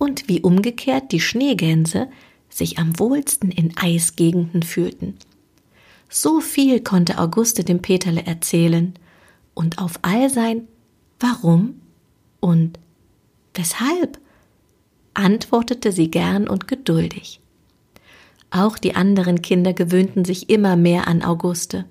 und 0.00 0.28
wie 0.28 0.40
umgekehrt 0.40 1.12
die 1.12 1.20
Schneegänse 1.20 2.08
sich 2.48 2.78
am 2.78 2.98
wohlsten 2.98 3.52
in 3.52 3.76
Eisgegenden 3.76 4.64
fühlten. 4.64 5.14
So 6.08 6.40
viel 6.40 6.80
konnte 6.80 7.18
Auguste 7.18 7.62
dem 7.62 7.82
Peterle 7.82 8.26
erzählen 8.26 8.94
und 9.54 9.78
auf 9.78 10.00
all 10.02 10.28
sein 10.30 10.66
Warum 11.20 11.80
und 12.40 12.78
Weshalb 13.54 14.18
antwortete 15.12 15.92
sie 15.92 16.10
gern 16.10 16.48
und 16.48 16.68
geduldig. 16.68 17.40
Auch 18.50 18.78
die 18.78 18.94
anderen 18.94 19.42
Kinder 19.42 19.72
gewöhnten 19.72 20.24
sich 20.24 20.48
immer 20.48 20.76
mehr 20.76 21.08
an 21.08 21.22
Auguste. 21.22 21.84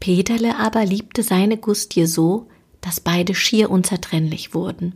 Peterle 0.00 0.56
aber 0.58 0.84
liebte 0.84 1.22
seine 1.22 1.56
Gustie 1.56 2.06
so, 2.06 2.48
dass 2.80 3.00
beide 3.00 3.34
schier 3.34 3.70
unzertrennlich 3.70 4.54
wurden. 4.54 4.94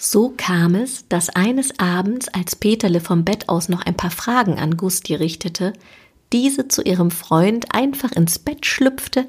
So 0.00 0.32
kam 0.36 0.76
es, 0.76 1.08
dass 1.08 1.28
eines 1.28 1.80
Abends, 1.80 2.28
als 2.28 2.54
Peterle 2.54 3.00
vom 3.00 3.24
Bett 3.24 3.48
aus 3.48 3.68
noch 3.68 3.82
ein 3.82 3.96
paar 3.96 4.12
Fragen 4.12 4.56
an 4.56 4.76
Gusti 4.76 5.16
richtete, 5.16 5.72
diese 6.32 6.68
zu 6.68 6.82
ihrem 6.82 7.10
Freund 7.10 7.74
einfach 7.74 8.12
ins 8.12 8.38
Bett 8.38 8.64
schlüpfte, 8.64 9.26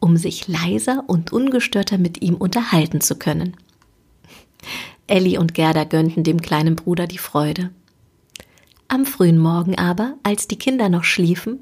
um 0.00 0.16
sich 0.16 0.48
leiser 0.48 1.04
und 1.06 1.32
ungestörter 1.32 1.98
mit 1.98 2.20
ihm 2.20 2.34
unterhalten 2.34 3.00
zu 3.00 3.14
können. 3.16 3.56
Elli 5.06 5.38
und 5.38 5.54
Gerda 5.54 5.84
gönnten 5.84 6.24
dem 6.24 6.42
kleinen 6.42 6.74
Bruder 6.74 7.06
die 7.06 7.18
Freude. 7.18 7.70
Am 8.88 9.06
frühen 9.06 9.38
Morgen 9.38 9.78
aber, 9.78 10.16
als 10.24 10.48
die 10.48 10.58
Kinder 10.58 10.88
noch 10.88 11.04
schliefen, 11.04 11.60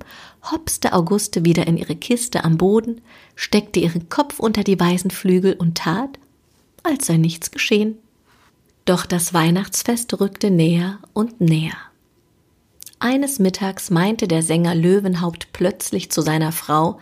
hopste 0.50 0.94
Auguste 0.94 1.44
wieder 1.44 1.66
in 1.66 1.76
ihre 1.76 1.94
Kiste 1.94 2.42
am 2.42 2.56
Boden, 2.56 3.02
steckte 3.34 3.80
ihren 3.80 4.08
Kopf 4.08 4.40
unter 4.40 4.64
die 4.64 4.80
weißen 4.80 5.10
Flügel 5.10 5.52
und 5.52 5.76
tat, 5.76 6.18
als 6.82 7.06
sei 7.06 7.18
nichts 7.18 7.50
geschehen. 7.50 7.98
Doch 8.90 9.06
das 9.06 9.32
Weihnachtsfest 9.32 10.20
rückte 10.20 10.50
näher 10.50 10.98
und 11.12 11.40
näher. 11.40 11.76
Eines 12.98 13.38
Mittags 13.38 13.88
meinte 13.88 14.26
der 14.26 14.42
Sänger 14.42 14.74
Löwenhaupt 14.74 15.52
plötzlich 15.52 16.10
zu 16.10 16.22
seiner 16.22 16.50
Frau, 16.50 16.98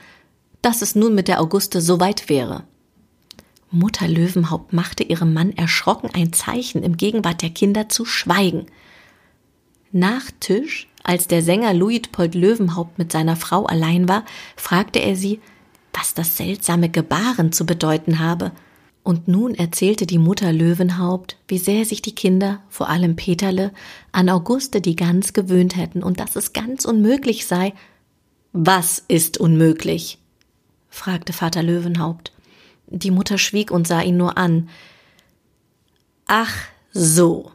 dass 0.61 0.83
es 0.83 0.95
nun 0.95 1.14
mit 1.14 1.28
der 1.28 1.40
Auguste 1.40 1.80
so 1.80 1.99
weit 1.99 2.28
wäre. 2.28 2.64
Mutter 3.71 4.07
Löwenhaupt 4.07 4.75
machte 4.75 5.02
ihrem 5.02 5.33
Mann 5.33 5.57
erschrocken 5.57 6.11
ein 6.12 6.35
Zeichen, 6.35 6.83
im 6.83 6.99
Gegenwart 6.99 7.40
der 7.40 7.49
Kinder 7.49 7.88
zu 7.88 8.04
schweigen. 8.04 8.66
Nach 9.90 10.30
Tisch, 10.40 10.88
als 11.04 11.26
der 11.26 11.42
Sänger 11.42 11.73
Luitpold 11.73 12.35
Löwenhaupt 12.35 12.99
mit 12.99 13.12
seiner 13.12 13.37
Frau 13.37 13.64
allein 13.64 14.11
war, 14.11 14.26
fragte 14.57 14.99
er 14.99 15.16
sie, 15.16 15.40
was 15.95 16.12
das 16.12 16.37
seltsame 16.37 16.90
Gebaren 16.90 17.50
zu 17.50 17.64
bedeuten 17.64 18.18
habe– 18.18 18.52
und 19.09 19.27
nun 19.27 19.55
erzählte 19.55 20.05
die 20.05 20.19
Mutter 20.19 20.53
Löwenhaupt, 20.53 21.38
wie 21.49 21.57
sehr 21.57 21.87
sich 21.87 22.03
die 22.03 22.15
Kinder, 22.15 22.62
vor 22.69 22.91
allem 22.91 23.17
Peterle, 23.17 23.73
an 24.12 24.29
Auguste 24.29 24.83
die 24.83 24.97
Gans 24.97 25.33
gewöhnt 25.33 25.77
hätten 25.77 26.03
und 26.03 26.21
dass 26.21 26.37
es 26.37 26.53
ganz 26.53 26.85
unmöglich 26.85 27.47
sei. 27.47 27.73
Was 28.53 29.03
ist 29.09 29.38
unmöglich? 29.38 30.19
fragte 30.91 31.33
Vater 31.33 31.62
Löwenhaupt. 31.62 32.33
Die 32.87 33.11
Mutter 33.11 33.38
schwieg 33.38 33.71
und 33.71 33.88
sah 33.88 34.03
ihn 34.03 34.19
nur 34.19 34.37
an. 34.37 34.69
Ach 36.27 36.55
so, 36.93 37.50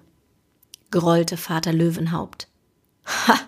grollte 0.89 1.37
Vater 1.37 1.71
Löwenhaupt. 1.71 2.47
Ha! 3.05 3.39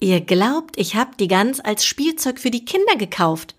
Ihr 0.00 0.20
glaubt, 0.20 0.76
ich 0.76 0.96
hab 0.96 1.16
die 1.16 1.28
Gans 1.28 1.60
als 1.60 1.86
Spielzeug 1.86 2.40
für 2.40 2.50
die 2.50 2.64
Kinder 2.64 2.96
gekauft. 2.96 3.54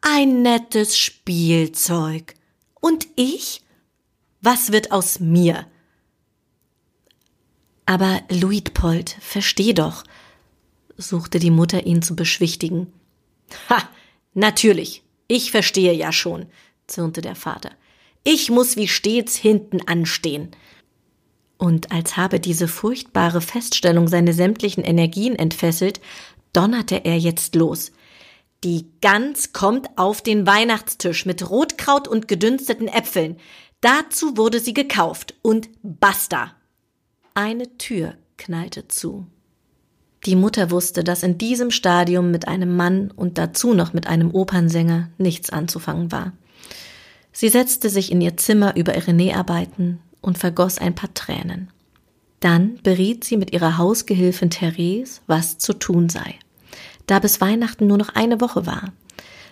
Ein 0.00 0.40
nettes 0.40 0.96
Spielzeug. 0.96 2.36
Und 2.80 3.06
ich? 3.16 3.62
Was 4.40 4.72
wird 4.72 4.90
aus 4.90 5.20
mir? 5.20 5.66
Aber 7.86 8.22
Luitpold, 8.30 9.16
versteh 9.20 9.72
doch, 9.72 10.04
suchte 10.96 11.38
die 11.38 11.50
Mutter 11.50 11.86
ihn 11.86 12.02
zu 12.02 12.16
beschwichtigen. 12.16 12.92
Ha, 13.68 13.82
natürlich, 14.34 15.02
ich 15.28 15.50
verstehe 15.50 15.92
ja 15.92 16.12
schon, 16.12 16.46
zürnte 16.86 17.20
der 17.20 17.34
Vater. 17.34 17.72
Ich 18.22 18.50
muss 18.50 18.76
wie 18.76 18.88
stets 18.88 19.36
hinten 19.36 19.86
anstehen. 19.86 20.50
Und 21.58 21.92
als 21.92 22.16
habe 22.16 22.40
diese 22.40 22.68
furchtbare 22.68 23.40
Feststellung 23.40 24.08
seine 24.08 24.32
sämtlichen 24.32 24.84
Energien 24.84 25.36
entfesselt, 25.36 26.00
donnerte 26.52 27.04
er 27.04 27.18
jetzt 27.18 27.54
los. 27.54 27.92
Die 28.62 28.90
Gans 29.00 29.54
kommt 29.54 29.88
auf 29.96 30.20
den 30.20 30.46
Weihnachtstisch 30.46 31.24
mit 31.24 31.48
Rotkraut 31.48 32.06
und 32.06 32.28
gedünsteten 32.28 32.88
Äpfeln. 32.88 33.36
Dazu 33.80 34.36
wurde 34.36 34.60
sie 34.60 34.74
gekauft 34.74 35.34
und 35.40 35.70
basta. 35.82 36.52
Eine 37.32 37.78
Tür 37.78 38.14
knallte 38.36 38.86
zu. 38.86 39.26
Die 40.26 40.36
Mutter 40.36 40.70
wusste, 40.70 41.02
dass 41.02 41.22
in 41.22 41.38
diesem 41.38 41.70
Stadium 41.70 42.30
mit 42.30 42.48
einem 42.48 42.76
Mann 42.76 43.10
und 43.10 43.38
dazu 43.38 43.72
noch 43.72 43.94
mit 43.94 44.06
einem 44.06 44.34
Opernsänger 44.34 45.08
nichts 45.16 45.48
anzufangen 45.48 46.12
war. 46.12 46.34
Sie 47.32 47.48
setzte 47.48 47.88
sich 47.88 48.12
in 48.12 48.20
ihr 48.20 48.36
Zimmer 48.36 48.76
über 48.76 48.94
ihre 48.94 49.14
Näharbeiten 49.14 50.00
und 50.20 50.36
vergoss 50.36 50.76
ein 50.76 50.94
paar 50.94 51.14
Tränen. 51.14 51.70
Dann 52.40 52.78
beriet 52.82 53.24
sie 53.24 53.38
mit 53.38 53.54
ihrer 53.54 53.78
Hausgehilfin 53.78 54.50
Therese, 54.50 55.22
was 55.26 55.56
zu 55.56 55.72
tun 55.72 56.10
sei 56.10 56.38
da 57.10 57.18
bis 57.18 57.40
Weihnachten 57.40 57.86
nur 57.86 57.98
noch 57.98 58.10
eine 58.10 58.40
Woche 58.40 58.66
war. 58.66 58.92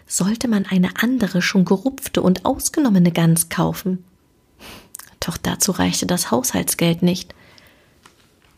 Sollte 0.07 0.49
man 0.49 0.65
eine 0.65 1.03
andere, 1.03 1.43
schon 1.43 1.65
gerupfte 1.65 2.23
und 2.23 2.45
ausgenommene 2.45 3.13
Gans 3.13 3.49
kaufen? 3.49 4.05
Doch 5.21 5.37
dazu 5.37 5.73
reichte 5.73 6.07
das 6.07 6.31
Haushaltsgeld 6.31 7.03
nicht. 7.03 7.35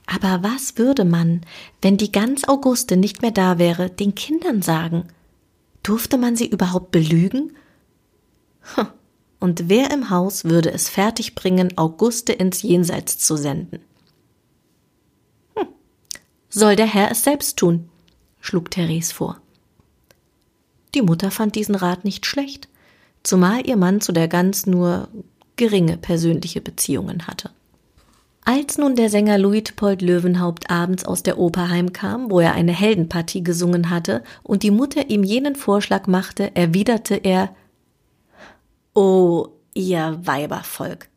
Aber 0.07 0.43
was 0.43 0.77
würde 0.77 1.05
man, 1.05 1.41
wenn 1.83 1.97
die 1.97 2.13
Gans 2.13 2.47
Auguste 2.47 2.97
nicht 2.97 3.23
mehr 3.23 3.31
da 3.31 3.59
wäre, 3.59 3.91
den 3.91 4.15
Kindern 4.15 4.63
sagen? 4.63 5.09
Durfte 5.83 6.19
man 6.19 6.37
sie 6.37 6.47
überhaupt 6.49 6.91
belügen? 6.91 7.57
Und 9.41 9.69
wer 9.69 9.91
im 9.91 10.11
Haus 10.11 10.45
würde 10.45 10.71
es 10.73 10.89
fertigbringen, 10.89 11.79
Auguste 11.79 12.33
ins 12.33 12.63
Jenseits 12.63 13.19
zu 13.19 13.37
senden? 13.37 13.81
Hm. 15.55 15.69
Soll 16.51 16.77
der 16.77 16.87
Herr 16.87 17.11
es 17.11 17.25
selbst 17.25 17.59
tun? 17.59 17.90
Schlug 18.41 18.71
Therese 18.71 19.15
vor. 19.15 19.41
Die 20.95 21.03
Mutter 21.03 21.31
fand 21.31 21.55
diesen 21.55 21.75
Rat 21.75 22.05
nicht 22.05 22.27
schlecht, 22.27 22.69
zumal 23.23 23.67
ihr 23.67 23.77
Mann 23.77 24.01
zu 24.01 24.13
der 24.13 24.29
Gans 24.29 24.67
nur 24.67 25.09
geringe 25.57 25.97
persönliche 25.97 26.61
Beziehungen 26.61 27.27
hatte. 27.27 27.51
Als 28.45 28.79
nun 28.79 28.97
der 28.97 29.11
Sänger 29.11 29.39
Luitpold 29.39 30.03
Löwenhaupt 30.03 30.71
abends 30.71 31.05
aus 31.05 31.23
der 31.23 31.39
Oper 31.39 31.69
heimkam, 31.69 32.31
wo 32.31 32.41
er 32.41 32.55
eine 32.55 32.73
Heldenpartie 32.73 33.45
gesungen 33.45 33.91
hatte, 33.91 34.25
und 34.43 34.63
die 34.63 34.71
Mutter 34.71 35.11
ihm 35.11 35.23
jenen 35.23 35.55
Vorschlag 35.55 36.07
machte, 36.07 36.57
erwiderte 36.57 37.17
er 37.17 37.55
Oh, 38.95 39.49
ihr 39.75 40.19
Weibervolk. 40.25 41.09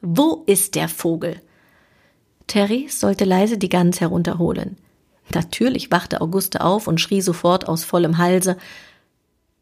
Wo 0.00 0.42
ist 0.46 0.74
der 0.74 0.88
Vogel? 0.88 1.40
Therese 2.48 2.98
sollte 2.98 3.24
leise 3.24 3.56
die 3.56 3.68
Gans 3.68 4.00
herunterholen. 4.00 4.76
Natürlich 5.34 5.90
wachte 5.90 6.20
Auguste 6.20 6.62
auf 6.62 6.86
und 6.86 7.00
schrie 7.00 7.20
sofort 7.20 7.68
aus 7.68 7.84
vollem 7.84 8.18
Halse 8.18 8.56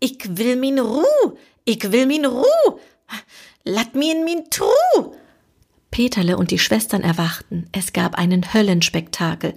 Ich 0.00 0.18
will 0.36 0.56
min 0.56 0.78
Ruh, 0.78 1.36
ich 1.64 1.90
will 1.92 2.06
min 2.06 2.24
Ruh, 2.24 2.78
lat 3.64 3.94
mi 3.94 4.10
in 4.10 4.24
min 4.24 4.44
Truh. 4.50 5.14
Peterle 5.90 6.36
und 6.36 6.50
die 6.50 6.58
Schwestern 6.58 7.02
erwachten. 7.02 7.68
Es 7.72 7.92
gab 7.92 8.16
einen 8.16 8.52
Höllenspektakel. 8.52 9.54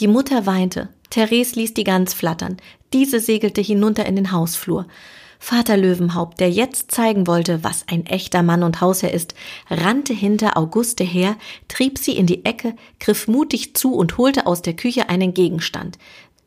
Die 0.00 0.08
Mutter 0.08 0.46
weinte. 0.46 0.88
Therese 1.10 1.56
ließ 1.56 1.74
die 1.74 1.84
Gans 1.84 2.14
flattern. 2.14 2.56
Diese 2.92 3.20
segelte 3.20 3.60
hinunter 3.60 4.06
in 4.06 4.16
den 4.16 4.32
Hausflur. 4.32 4.86
Vater 5.46 5.76
Löwenhaupt, 5.76 6.40
der 6.40 6.50
jetzt 6.50 6.90
zeigen 6.90 7.26
wollte, 7.26 7.62
was 7.62 7.84
ein 7.86 8.06
echter 8.06 8.42
Mann 8.42 8.62
und 8.62 8.80
Hausherr 8.80 9.12
ist, 9.12 9.34
rannte 9.68 10.14
hinter 10.14 10.56
Auguste 10.56 11.04
her, 11.04 11.36
trieb 11.68 11.98
sie 11.98 12.16
in 12.16 12.24
die 12.24 12.46
Ecke, 12.46 12.74
griff 12.98 13.28
mutig 13.28 13.76
zu 13.76 13.92
und 13.92 14.16
holte 14.16 14.46
aus 14.46 14.62
der 14.62 14.72
Küche 14.72 15.10
einen 15.10 15.34
Gegenstand. 15.34 15.98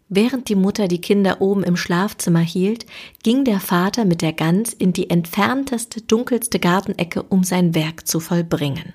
Während 0.09 0.49
die 0.49 0.55
Mutter 0.55 0.87
die 0.87 0.99
Kinder 0.99 1.41
oben 1.41 1.61
im 1.61 1.77
Schlafzimmer 1.77 2.39
hielt, 2.39 2.87
ging 3.21 3.45
der 3.45 3.59
Vater 3.59 4.03
mit 4.03 4.23
der 4.23 4.33
Gans 4.33 4.73
in 4.73 4.93
die 4.93 5.11
entfernteste, 5.11 6.01
dunkelste 6.01 6.57
Gartenecke, 6.57 7.21
um 7.21 7.43
sein 7.43 7.75
Werk 7.75 8.07
zu 8.07 8.19
vollbringen. 8.19 8.93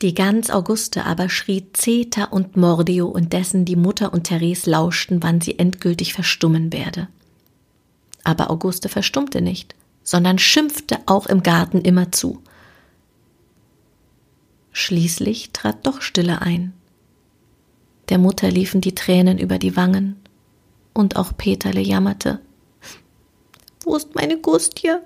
Die 0.00 0.14
Gans 0.14 0.48
Auguste 0.50 1.04
aber 1.04 1.28
schrie 1.28 1.66
Zeta 1.74 2.24
und 2.24 2.56
Mordio, 2.56 3.08
und 3.08 3.34
dessen 3.34 3.66
die 3.66 3.76
Mutter 3.76 4.14
und 4.14 4.24
Therese 4.24 4.70
lauschten, 4.70 5.22
wann 5.22 5.42
sie 5.42 5.58
endgültig 5.58 6.14
verstummen 6.14 6.72
werde. 6.72 7.08
Aber 8.24 8.50
Auguste 8.50 8.88
verstummte 8.88 9.40
nicht, 9.40 9.74
sondern 10.02 10.38
schimpfte 10.38 10.98
auch 11.06 11.26
im 11.26 11.42
Garten 11.42 11.80
immer 11.80 12.12
zu. 12.12 12.42
Schließlich 14.72 15.50
trat 15.52 15.86
doch 15.86 16.02
Stille 16.02 16.42
ein. 16.42 16.72
Der 18.08 18.18
Mutter 18.18 18.50
liefen 18.50 18.80
die 18.80 18.94
Tränen 18.94 19.38
über 19.38 19.58
die 19.58 19.76
Wangen, 19.76 20.16
und 20.94 21.16
auch 21.16 21.36
Peterle 21.36 21.80
jammerte. 21.80 22.40
Wo 23.84 23.96
ist 23.96 24.14
meine 24.14 24.38
Gustje? 24.38 25.02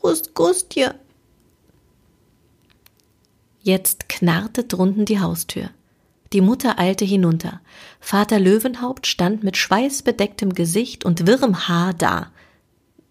Wo 0.00 0.08
ist 0.08 0.34
Gustje? 0.34 0.94
Jetzt 3.62 4.08
knarrte 4.08 4.64
drunten 4.64 5.04
die 5.06 5.20
Haustür. 5.20 5.70
Die 6.34 6.40
Mutter 6.40 6.80
eilte 6.80 7.04
hinunter. 7.04 7.60
Vater 8.00 8.40
Löwenhaupt 8.40 9.06
stand 9.06 9.44
mit 9.44 9.56
schweißbedecktem 9.56 10.52
Gesicht 10.52 11.04
und 11.04 11.28
wirrem 11.28 11.68
Haar 11.68 11.94
da. 11.94 12.32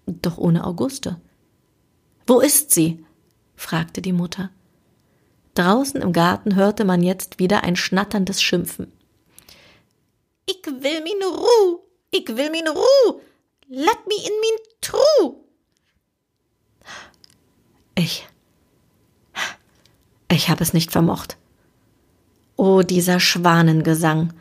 Doch 0.05 0.37
ohne 0.37 0.65
Auguste. 0.65 1.21
Wo 2.27 2.41
ist 2.41 2.71
sie? 2.71 3.05
fragte 3.55 4.01
die 4.01 4.11
Mutter. 4.11 4.49
Draußen 5.55 6.01
im 6.01 6.11
Garten 6.11 6.55
hörte 6.55 6.83
man 6.83 7.01
jetzt 7.01 7.39
wieder 7.39 7.63
ein 7.63 7.77
schnatterndes 7.77 8.41
Schimpfen. 8.41 8.91
Ich 10.45 10.65
will 10.65 11.01
min 11.03 11.23
Ruh, 11.23 11.79
ich 12.11 12.27
will 12.27 12.49
min 12.49 12.67
Ruh, 12.67 13.21
lass 13.69 13.99
mi 14.05 14.15
in 14.15 14.33
min 14.41 14.59
Truh. 14.81 15.35
Ich, 17.95 18.27
ich 20.29 20.49
habe 20.49 20.61
es 20.61 20.73
nicht 20.73 20.91
vermocht. 20.91 21.37
Oh, 22.65 22.81
dieser 22.81 23.19
Schwanengesang, 23.19 24.31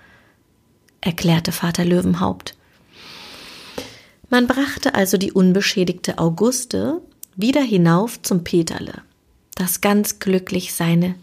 erklärte 1.00 1.50
Vater 1.50 1.85
Löwenhaupt. 1.85 2.55
Man 4.31 4.47
brachte 4.47 4.95
also 4.95 5.19
die 5.19 5.33
unbeschädigte 5.33 6.19
Auguste 6.19 7.02
wieder 7.35 7.62
hinauf 7.62 8.23
zum 8.23 8.45
Peterle, 8.45 9.02
das 9.57 9.81
ganz 9.81 10.21
glücklich 10.21 10.73
seine 10.73 11.17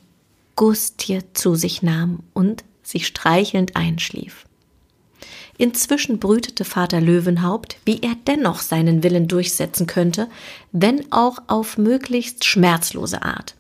Gustie 0.58 1.22
zu 1.34 1.56
sich 1.56 1.82
nahm 1.82 2.20
und 2.34 2.66
sich 2.84 3.08
streichelnd 3.08 3.78
einschlief. 3.78 4.46
Inzwischen 5.58 6.20
brütete 6.20 6.66
Vater 6.66 7.00
Löwenhaupt, 7.00 7.78
wie 7.86 8.02
er 8.02 8.16
dennoch 8.28 8.60
seinen 8.60 9.04
Willen 9.04 9.30
durchsetzen 9.30 9.88
könnte, 9.88 10.28
wenn 10.74 11.10
auch 11.14 11.40
auf 11.48 11.78
möglichst 11.78 12.44
schmerzlose 12.44 13.22
Art. 13.22 13.56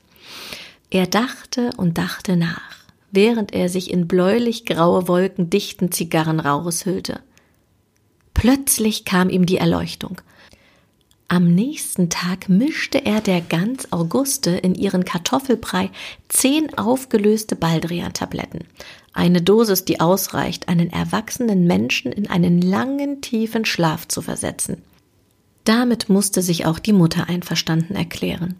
Er 0.90 1.08
dachte 1.08 1.70
und 1.78 1.98
dachte 1.98 2.36
nach 2.36 2.79
während 3.12 3.54
er 3.54 3.70
sich 3.70 3.92
in 3.92 4.08
bläulich 4.08 4.66
graue 4.66 5.08
Wolken 5.08 5.50
dichten 5.50 5.92
Zigarrenrauches 5.92 6.86
hüllte. 6.86 7.22
Plötzlich 8.34 9.06
kam 9.06 9.30
ihm 9.30 9.46
die 9.46 9.58
Erleuchtung. 9.58 10.22
Am 11.28 11.54
nächsten 11.54 12.10
Tag 12.10 12.50
mischte 12.50 13.06
er 13.06 13.22
der 13.22 13.42
Gans 13.42 13.92
Auguste 13.92 14.50
in 14.50 14.74
ihren 14.74 15.06
Kartoffelbrei 15.06 15.92
zehn 16.28 16.76
aufgelöste 16.76 17.56
Baldrian-Tabletten. 17.56 18.62
Eine 19.14 19.42
Dosis, 19.42 19.86
die 19.86 20.00
ausreicht, 20.00 20.70
einen 20.70 20.92
erwachsenen 20.92 21.66
Menschen 21.66 22.12
in 22.12 22.28
einen 22.30 22.62
langen, 22.62 23.22
tiefen 23.22 23.66
Schlaf 23.66 24.08
zu 24.08 24.24
versetzen. 24.24 24.82
Damit 25.66 26.10
musste 26.10 26.42
sich 26.42 26.66
auch 26.66 26.80
die 26.80 26.94
Mutter 26.94 27.30
einverstanden 27.30 27.96
erklären. 27.96 28.56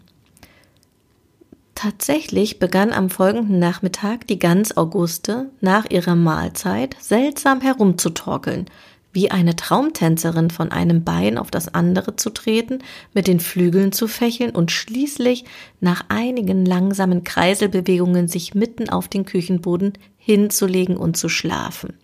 Tatsächlich 1.82 2.58
begann 2.58 2.92
am 2.92 3.08
folgenden 3.08 3.58
Nachmittag 3.58 4.26
die 4.26 4.38
Gans 4.38 4.76
Auguste 4.76 5.50
nach 5.62 5.88
ihrer 5.88 6.14
Mahlzeit 6.14 6.94
seltsam 7.00 7.62
herumzutorkeln, 7.62 8.66
wie 9.14 9.30
eine 9.30 9.56
Traumtänzerin 9.56 10.50
von 10.50 10.72
einem 10.72 11.04
Bein 11.04 11.38
auf 11.38 11.50
das 11.50 11.72
andere 11.72 12.16
zu 12.16 12.28
treten, 12.28 12.80
mit 13.14 13.26
den 13.26 13.40
Flügeln 13.40 13.92
zu 13.92 14.08
fächeln 14.08 14.50
und 14.50 14.70
schließlich 14.70 15.46
nach 15.80 16.04
einigen 16.10 16.66
langsamen 16.66 17.24
Kreiselbewegungen 17.24 18.28
sich 18.28 18.54
mitten 18.54 18.90
auf 18.90 19.08
den 19.08 19.24
Küchenboden 19.24 19.94
hinzulegen 20.18 20.98
und 20.98 21.16
zu 21.16 21.30
schlafen. 21.30 21.94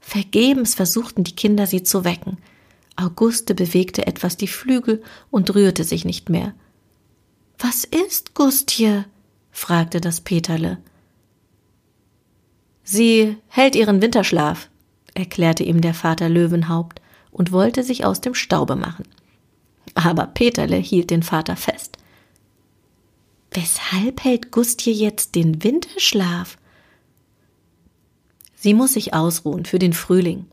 Vergebens 0.00 0.74
versuchten 0.74 1.24
die 1.24 1.36
Kinder 1.36 1.66
sie 1.66 1.82
zu 1.82 2.06
wecken. 2.06 2.38
Auguste 2.96 3.54
bewegte 3.54 4.06
etwas 4.06 4.38
die 4.38 4.48
Flügel 4.48 5.02
und 5.30 5.54
rührte 5.54 5.84
sich 5.84 6.06
nicht 6.06 6.30
mehr. 6.30 6.54
Was 7.60 7.84
ist 7.84 8.34
Gustje? 8.34 9.04
fragte 9.52 10.00
das 10.00 10.22
Peterle. 10.22 10.78
Sie 12.82 13.36
hält 13.48 13.76
ihren 13.76 14.00
Winterschlaf, 14.00 14.70
erklärte 15.12 15.62
ihm 15.62 15.82
der 15.82 15.92
Vater 15.92 16.30
Löwenhaupt 16.30 17.02
und 17.30 17.52
wollte 17.52 17.84
sich 17.84 18.06
aus 18.06 18.22
dem 18.22 18.34
Staube 18.34 18.76
machen. 18.76 19.04
Aber 19.94 20.26
Peterle 20.26 20.76
hielt 20.76 21.10
den 21.10 21.22
Vater 21.22 21.54
fest. 21.54 21.98
Weshalb 23.50 24.24
hält 24.24 24.52
Gustje 24.52 24.92
jetzt 24.92 25.34
den 25.34 25.62
Winterschlaf? 25.62 26.56
Sie 28.56 28.72
muss 28.72 28.94
sich 28.94 29.12
ausruhen 29.12 29.66
für 29.66 29.78
den 29.78 29.92
Frühling. 29.92 30.46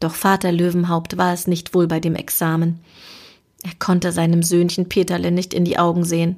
Doch 0.00 0.14
Vater 0.14 0.50
Löwenhaupt 0.50 1.18
war 1.18 1.34
es 1.34 1.46
nicht 1.46 1.74
wohl 1.74 1.86
bei 1.86 2.00
dem 2.00 2.14
Examen. 2.14 2.80
Er 3.62 3.72
konnte 3.78 4.12
seinem 4.12 4.42
Söhnchen 4.42 4.88
Peterle 4.88 5.30
nicht 5.30 5.54
in 5.54 5.64
die 5.64 5.78
Augen 5.78 6.04
sehen. 6.04 6.36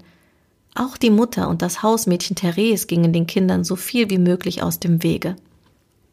Auch 0.74 0.96
die 0.96 1.10
Mutter 1.10 1.48
und 1.48 1.62
das 1.62 1.82
Hausmädchen 1.82 2.36
Therese 2.36 2.86
gingen 2.86 3.12
den 3.12 3.26
Kindern 3.26 3.64
so 3.64 3.76
viel 3.76 4.10
wie 4.10 4.18
möglich 4.18 4.62
aus 4.62 4.80
dem 4.80 5.02
Wege. 5.02 5.36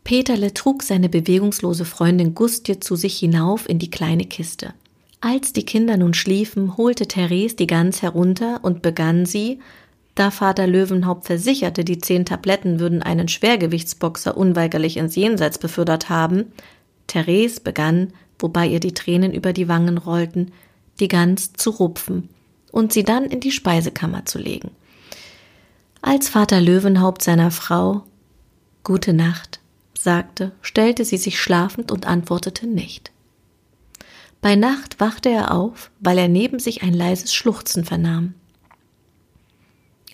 Peterle 0.03 0.53
trug 0.53 0.83
seine 0.83 1.09
bewegungslose 1.09 1.85
Freundin 1.85 2.35
Gustje 2.35 2.79
zu 2.79 2.95
sich 2.95 3.17
hinauf 3.17 3.67
in 3.69 3.79
die 3.79 3.91
kleine 3.91 4.25
Kiste. 4.25 4.73
Als 5.21 5.53
die 5.53 5.65
Kinder 5.65 5.97
nun 5.97 6.13
schliefen, 6.13 6.77
holte 6.77 7.07
Therese 7.07 7.55
die 7.55 7.67
Gans 7.67 8.01
herunter 8.01 8.59
und 8.63 8.81
begann 8.81 9.25
sie, 9.25 9.59
da 10.15 10.31
Vater 10.31 10.67
Löwenhaupt 10.67 11.25
versicherte, 11.25 11.85
die 11.85 11.97
zehn 11.97 12.25
Tabletten 12.25 12.79
würden 12.79 13.01
einen 13.03 13.27
Schwergewichtsboxer 13.27 14.35
unweigerlich 14.35 14.97
ins 14.97 15.15
Jenseits 15.15 15.57
befördert 15.57 16.09
haben, 16.09 16.45
Therese 17.07 17.61
begann, 17.61 18.13
wobei 18.37 18.67
ihr 18.67 18.79
die 18.79 18.93
Tränen 18.93 19.33
über 19.33 19.53
die 19.53 19.67
Wangen 19.67 19.97
rollten, 19.97 20.51
die 20.99 21.07
Gans 21.07 21.53
zu 21.53 21.69
rupfen 21.71 22.29
und 22.71 22.93
sie 22.93 23.03
dann 23.03 23.25
in 23.25 23.39
die 23.39 23.51
Speisekammer 23.51 24.25
zu 24.25 24.37
legen. 24.37 24.71
Als 26.01 26.29
Vater 26.29 26.61
Löwenhaupt 26.61 27.21
seiner 27.21 27.51
Frau 27.51 28.03
Gute 28.83 29.13
Nacht 29.13 29.59
sagte, 29.97 30.53
stellte 30.61 31.03
sie 31.03 31.17
sich 31.17 31.39
schlafend 31.39 31.91
und 31.91 32.07
antwortete 32.07 32.65
nicht. 32.65 33.11
Bei 34.41 34.55
Nacht 34.55 34.99
wachte 34.99 35.29
er 35.29 35.53
auf, 35.53 35.91
weil 35.99 36.17
er 36.17 36.29
neben 36.29 36.59
sich 36.59 36.81
ein 36.81 36.93
leises 36.93 37.33
Schluchzen 37.33 37.83
vernahm. 37.83 38.33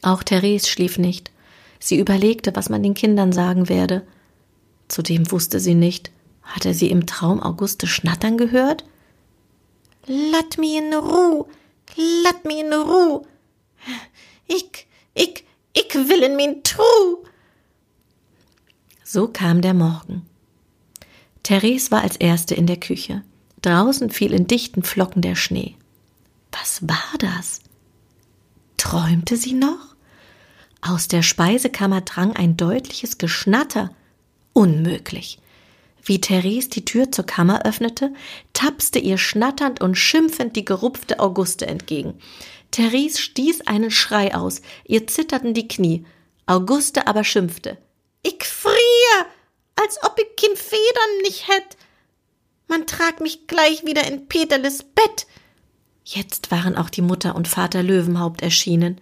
Auch 0.01 0.23
Therese 0.23 0.67
schlief 0.67 0.97
nicht. 0.97 1.31
Sie 1.79 1.99
überlegte, 1.99 2.55
was 2.55 2.69
man 2.69 2.81
den 2.81 2.95
Kindern 2.95 3.31
sagen 3.31 3.69
werde. 3.69 4.05
Zudem 4.87 5.31
wusste 5.31 5.59
sie 5.59 5.75
nicht, 5.75 6.11
hatte 6.41 6.73
sie 6.73 6.89
im 6.89 7.05
Traum 7.05 7.41
Auguste 7.41 7.85
schnattern 7.85 8.37
gehört? 8.37 8.83
Lass 10.07 10.57
mi 10.57 10.77
in 10.77 10.93
Ruh, 10.93 11.45
lass 11.95 12.43
mi 12.43 12.59
in 12.59 12.73
Ruh. 12.73 13.25
Ich, 14.47 14.87
ich, 15.13 15.43
ich 15.73 15.95
will 15.95 16.23
in 16.23 16.35
min 16.35 16.63
Truh. 16.63 17.23
So 19.03 19.27
kam 19.27 19.61
der 19.61 19.73
Morgen. 19.73 20.25
Therese 21.43 21.91
war 21.91 22.01
als 22.01 22.17
erste 22.17 22.53
in 22.55 22.67
der 22.67 22.79
Küche. 22.79 23.23
Draußen 23.61 24.09
fiel 24.09 24.33
in 24.33 24.47
dichten 24.47 24.83
Flocken 24.83 25.21
der 25.21 25.35
Schnee. 25.35 25.75
Was 26.51 26.87
war 26.87 27.17
das? 27.19 27.61
Träumte 28.77 29.37
sie 29.37 29.53
noch? 29.53 29.95
Aus 30.81 31.07
der 31.07 31.23
Speisekammer 31.23 32.01
drang 32.01 32.35
ein 32.35 32.57
deutliches 32.57 33.17
Geschnatter. 33.17 33.89
Unmöglich. 34.53 35.39
Wie 36.05 36.21
Therese 36.21 36.69
die 36.69 36.85
Tür 36.85 37.11
zur 37.11 37.25
Kammer 37.25 37.65
öffnete, 37.65 38.13
tapste 38.53 38.99
ihr 38.99 39.17
schnatternd 39.17 39.81
und 39.81 39.95
schimpfend 39.95 40.55
die 40.55 40.63
gerupfte 40.63 41.19
Auguste 41.19 41.65
entgegen. 41.65 42.19
Therese 42.69 43.19
stieß 43.19 43.61
einen 43.61 43.89
Schrei 43.89 44.35
aus, 44.35 44.61
ihr 44.85 45.07
zitterten 45.07 45.55
die 45.55 45.67
Knie. 45.67 46.05
Auguste 46.45 47.07
aber 47.07 47.23
schimpfte. 47.23 47.79
Ich 48.21 48.43
friere, 48.43 49.25
als 49.75 49.97
ob 50.03 50.19
ich 50.19 50.35
kein 50.35 50.55
Federn 50.55 51.21
nicht 51.23 51.47
hätt. 51.47 51.77
Man 52.67 52.85
trag 52.85 53.19
mich 53.19 53.47
gleich 53.47 53.83
wieder 53.83 54.05
in 54.05 54.27
Peterles 54.27 54.83
Bett. 54.83 55.25
Jetzt 56.03 56.51
waren 56.51 56.75
auch 56.75 56.91
die 56.91 57.01
Mutter 57.01 57.35
und 57.35 57.47
Vater 57.47 57.81
Löwenhaupt 57.81 58.43
erschienen. 58.43 59.01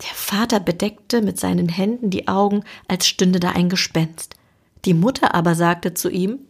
Der 0.00 0.14
Vater 0.14 0.58
bedeckte 0.58 1.20
mit 1.20 1.38
seinen 1.38 1.68
Händen 1.68 2.08
die 2.08 2.28
Augen, 2.28 2.64
als 2.88 3.06
stünde 3.06 3.40
da 3.40 3.50
ein 3.50 3.68
Gespenst. 3.68 4.36
Die 4.84 4.94
Mutter 4.94 5.34
aber 5.34 5.54
sagte 5.54 5.94
zu 5.94 6.10
ihm 6.10 6.40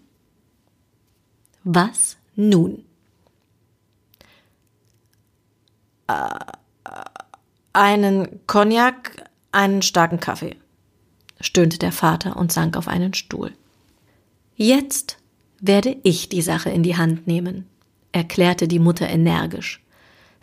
Was 1.65 2.17
nun? 2.35 2.85
Äh, 6.07 6.29
einen 7.73 8.41
Cognac, 8.47 9.31
einen 9.51 9.83
starken 9.83 10.21
Kaffee, 10.21 10.57
stöhnte 11.41 11.79
der 11.79 11.93
Vater 11.93 12.37
und 12.37 12.53
sank 12.53 12.77
auf 12.77 12.89
einen 12.89 13.15
Stuhl. 13.15 13.53
Jetzt 14.57 15.19
werde 15.61 15.97
ich 16.03 16.29
die 16.29 16.43
Sache 16.43 16.71
in 16.71 16.83
die 16.83 16.97
Hand 16.97 17.27
nehmen, 17.27 17.67
erklärte 18.13 18.69
die 18.69 18.79
Mutter 18.79 19.09
energisch. 19.09 19.82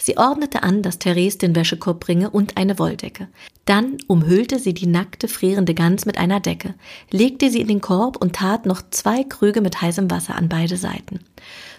Sie 0.01 0.17
ordnete 0.17 0.63
an, 0.63 0.81
dass 0.81 0.97
Therese 0.97 1.37
den 1.37 1.55
Wäschekorb 1.55 1.99
bringe 1.99 2.29
und 2.29 2.55
eine 2.57 2.79
Wolldecke. 2.79 3.27
Dann 3.65 3.97
umhüllte 4.07 4.57
sie 4.57 4.73
die 4.73 4.87
nackte, 4.87 5.27
frierende 5.27 5.73
Gans 5.73 6.05
mit 6.05 6.17
einer 6.17 6.39
Decke, 6.39 6.73
legte 7.11 7.51
sie 7.51 7.59
in 7.59 7.67
den 7.67 7.81
Korb 7.81 8.17
und 8.17 8.37
tat 8.37 8.65
noch 8.65 8.81
zwei 8.91 9.23
Krüge 9.23 9.61
mit 9.61 9.81
heißem 9.81 10.09
Wasser 10.09 10.35
an 10.35 10.47
beide 10.47 10.77
Seiten. 10.77 11.19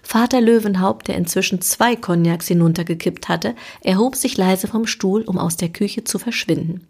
Vater 0.02 0.40
Löwenhaupt, 0.40 1.09
der 1.09 1.16
inzwischen 1.16 1.62
zwei 1.62 1.96
Cognacs 1.96 2.46
hinuntergekippt 2.46 3.28
hatte, 3.28 3.56
erhob 3.80 4.16
sich 4.16 4.37
leise 4.37 4.68
vom 4.68 4.87
Stuhl, 4.87 5.22
um 5.22 5.38
aus 5.38 5.56
der 5.56 5.70
Küche 5.70 6.04
zu 6.04 6.18
verschwinden. 6.18 6.87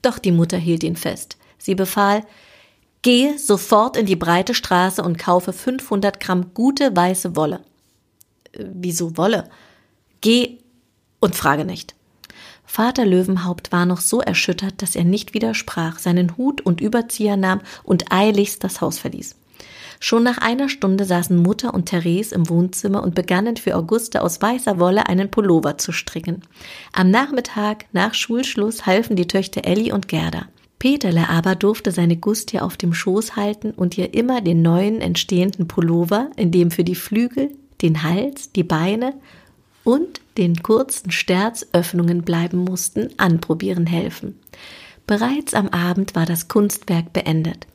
Doch 0.00 0.18
die 0.18 0.32
Mutter 0.32 0.56
hielt 0.56 0.84
ihn 0.84 0.96
fest. 0.96 1.36
Sie 1.58 1.74
befahl, 1.74 2.22
Gehe 3.02 3.38
sofort 3.38 3.96
in 3.96 4.06
die 4.06 4.16
breite 4.16 4.54
Straße 4.54 5.02
und 5.02 5.18
kaufe 5.18 5.52
500 5.52 6.18
Gramm 6.18 6.52
gute 6.52 6.94
weiße 6.94 7.36
Wolle. 7.36 7.60
Äh, 8.52 8.64
wieso 8.72 9.16
Wolle? 9.16 9.48
Geh 10.20 10.58
und 11.20 11.34
frage 11.34 11.64
nicht. 11.64 11.94
Vater 12.64 13.06
Löwenhaupt 13.06 13.72
war 13.72 13.86
noch 13.86 14.00
so 14.00 14.20
erschüttert, 14.20 14.82
dass 14.82 14.94
er 14.94 15.04
nicht 15.04 15.32
widersprach, 15.32 15.98
seinen 15.98 16.36
Hut 16.36 16.60
und 16.60 16.80
Überzieher 16.80 17.36
nahm 17.36 17.60
und 17.82 18.12
eiligst 18.12 18.62
das 18.62 18.80
Haus 18.80 18.98
verließ. 18.98 19.36
Schon 20.00 20.22
nach 20.22 20.38
einer 20.38 20.68
Stunde 20.68 21.04
saßen 21.04 21.36
Mutter 21.36 21.74
und 21.74 21.86
Therese 21.86 22.34
im 22.34 22.48
Wohnzimmer 22.48 23.02
und 23.02 23.14
begannen 23.14 23.56
für 23.56 23.74
Auguste 23.74 24.22
aus 24.22 24.40
weißer 24.40 24.78
Wolle 24.78 25.08
einen 25.08 25.30
Pullover 25.30 25.78
zu 25.78 25.92
stricken. 25.92 26.42
Am 26.92 27.10
Nachmittag, 27.10 27.86
nach 27.92 28.14
Schulschluss, 28.14 28.86
halfen 28.86 29.16
die 29.16 29.26
Töchter 29.26 29.64
Elli 29.64 29.90
und 29.90 30.06
Gerda. 30.06 30.46
Peterle 30.78 31.28
aber 31.28 31.56
durfte 31.56 31.90
seine 31.90 32.16
Gustia 32.16 32.62
auf 32.62 32.76
dem 32.76 32.94
Schoß 32.94 33.34
halten 33.34 33.72
und 33.72 33.98
ihr 33.98 34.14
immer 34.14 34.40
den 34.40 34.62
neuen 34.62 35.00
entstehenden 35.00 35.66
Pullover, 35.66 36.30
in 36.36 36.52
dem 36.52 36.70
für 36.70 36.84
die 36.84 36.94
Flügel, 36.94 37.50
den 37.82 38.04
Hals, 38.04 38.52
die 38.52 38.62
Beine 38.62 39.14
und 39.84 40.20
den 40.36 40.62
kurzen 40.62 41.10
Sterz 41.10 41.66
Öffnungen 41.72 42.22
bleiben 42.22 42.58
mussten, 42.58 43.08
anprobieren 43.16 43.86
helfen. 43.86 44.38
Bereits 45.06 45.54
am 45.54 45.68
Abend 45.68 46.14
war 46.14 46.26
das 46.26 46.48
Kunstwerk 46.48 47.12
beendet. 47.12 47.66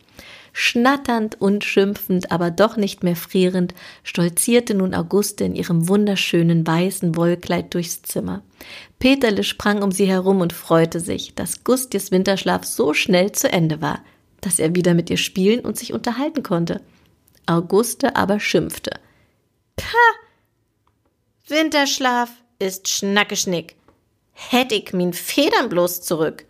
Schnatternd 0.56 1.42
und 1.42 1.64
schimpfend, 1.64 2.32
aber 2.32 2.52
doch 2.52 2.78
nicht 2.78 3.04
mehr 3.04 3.16
frierend, 3.16 3.74
stolzierte 4.04 4.76
nun 4.76 4.94
Auguste 4.94 5.44
in 5.44 5.56
ihrem 5.56 5.88
wunderschönen 5.88 6.66
weißen 6.66 7.16
Wollkleid 7.16 7.74
durchs 7.74 8.04
Zimmer. 8.04 8.44
Peterle 9.00 9.44
sprang 9.44 9.82
um 9.82 9.92
sie 9.92 10.06
herum 10.06 10.42
und 10.42 10.54
freute 10.54 11.00
sich, 11.00 11.34
dass 11.34 11.64
Gustis 11.64 12.12
Winterschlaf 12.12 12.64
so 12.66 12.94
schnell 12.94 13.32
zu 13.32 13.52
Ende 13.52 13.82
war, 13.82 14.02
dass 14.42 14.60
er 14.60 14.76
wieder 14.76 14.94
mit 14.94 15.10
ihr 15.10 15.18
spielen 15.18 15.62
und 15.62 15.76
sich 15.76 15.92
unterhalten 15.92 16.44
konnte. 16.44 16.82
Auguste 17.48 18.16
aber 18.16 18.40
schimpfte. 18.40 18.92
Pah! 19.76 20.23
Winterschlaf 21.46 22.30
ist 22.58 22.88
Schnackeschnick. 22.88 23.76
Hätt 24.32 24.72
ich 24.72 24.94
min 24.94 25.12
Federn 25.12 25.68
bloß 25.68 26.02
zurück. 26.02 26.46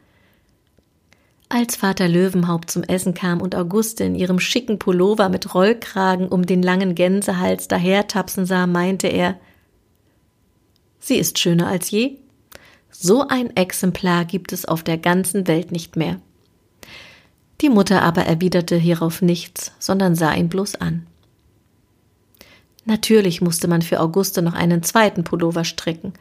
Als 1.49 1.75
Vater 1.75 2.07
Löwenhaupt 2.07 2.69
zum 2.69 2.83
Essen 2.83 3.15
kam 3.15 3.41
und 3.41 3.55
Auguste 3.55 4.03
in 4.03 4.13
ihrem 4.13 4.39
schicken 4.39 4.77
Pullover 4.77 5.29
mit 5.29 5.55
Rollkragen 5.55 6.27
um 6.27 6.45
den 6.45 6.61
langen 6.61 6.93
Gänsehals 6.93 7.67
dahertapsen 7.67 8.45
sah, 8.45 8.67
meinte 8.67 9.07
er, 9.07 9.39
sie 10.99 11.15
ist 11.17 11.39
schöner 11.39 11.67
als 11.67 11.89
je. 11.89 12.17
So 12.91 13.27
ein 13.27 13.55
Exemplar 13.55 14.25
gibt 14.25 14.53
es 14.53 14.65
auf 14.65 14.83
der 14.83 14.99
ganzen 14.99 15.47
Welt 15.47 15.71
nicht 15.71 15.95
mehr. 15.95 16.21
Die 17.61 17.69
Mutter 17.69 18.03
aber 18.03 18.25
erwiderte 18.25 18.75
hierauf 18.75 19.23
nichts, 19.23 19.71
sondern 19.79 20.13
sah 20.13 20.33
ihn 20.35 20.49
bloß 20.49 20.75
an. 20.75 21.07
Natürlich 22.85 23.41
musste 23.41 23.67
man 23.67 23.81
für 23.81 23.99
Auguste 23.99 24.41
noch 24.41 24.53
einen 24.53 24.83
zweiten 24.83 25.23
Pullover 25.23 25.63
stricken, 25.63 26.13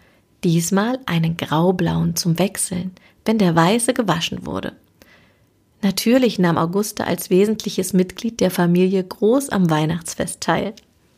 diesmal 0.44 0.98
einen 1.07 1.37
graublauen 1.37 2.16
zum 2.16 2.38
Wechseln, 2.38 2.92
wenn 3.25 3.38
der 3.38 3.55
weiße 3.55 3.94
gewaschen 3.94 4.46
wurde. 4.46 4.72
Natürlich 5.83 6.38
nahm 6.38 6.59
Auguste 6.59 7.07
als 7.07 7.29
wesentliches 7.29 7.92
Mitglied 7.92 8.40
der 8.40 8.53
Familie 8.53 9.03
groß 9.03 9.48
am 9.48 9.68
Weihnachtsfest 9.68 10.40
teil. 10.40 10.75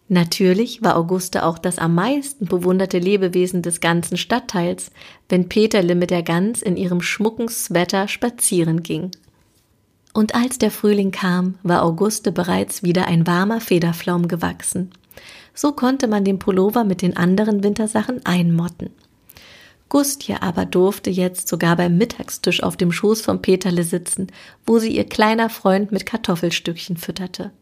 Natürlich 0.09 0.83
war 0.83 0.97
Auguste 0.97 1.45
auch 1.45 1.59
das 1.59 1.79
am 1.79 1.95
meisten 1.95 2.47
bewunderte 2.47 2.99
Lebewesen 2.99 3.61
des 3.61 3.81
ganzen 3.81 4.17
Stadtteils, 4.17 4.91
wenn 5.29 5.49
Peterle 5.49 5.95
mit 5.95 6.11
der 6.11 6.23
Gans 6.23 6.63
in 6.63 6.79
ihrem 6.79 7.03
schmucken 7.03 7.49
Sweater 7.49 8.09
spazieren 8.09 8.83
ging. 8.83 9.11
Und 10.15 10.35
als 10.35 10.59
der 10.59 10.71
Frühling 10.71 11.11
kam, 11.11 11.57
war 11.63 11.83
Auguste 11.83 12.33
bereits 12.33 12.83
wieder 12.83 13.07
ein 13.07 13.27
warmer 13.27 13.61
Federflaum 13.61 14.29
gewachsen. 14.29 14.91
So 15.55 15.73
konnte 15.73 16.09
man 16.09 16.25
den 16.25 16.39
Pullover 16.39 16.85
mit 16.85 17.01
den 17.01 17.17
anderen 17.17 17.63
Wintersachen 17.63 18.25
einmotten. 18.27 18.91
Gustje 19.89 20.43
aber 20.43 20.67
durfte 20.67 21.11
jetzt 21.11 21.47
sogar 21.47 21.77
beim 21.77 21.97
Mittagstisch 21.97 22.63
auf 22.63 22.77
dem 22.77 22.91
Schoß 22.91 23.21
von 23.21 23.41
Peterle 23.41 23.85
sitzen, 23.85 24.27
wo 24.67 24.81
sie 24.81 24.97
ihr 24.97 25.05
kleiner 25.05 25.49
Freund 25.49 25.93
mit 25.93 26.05
Kartoffelstückchen 26.05 26.97
fütterte. 26.97 27.53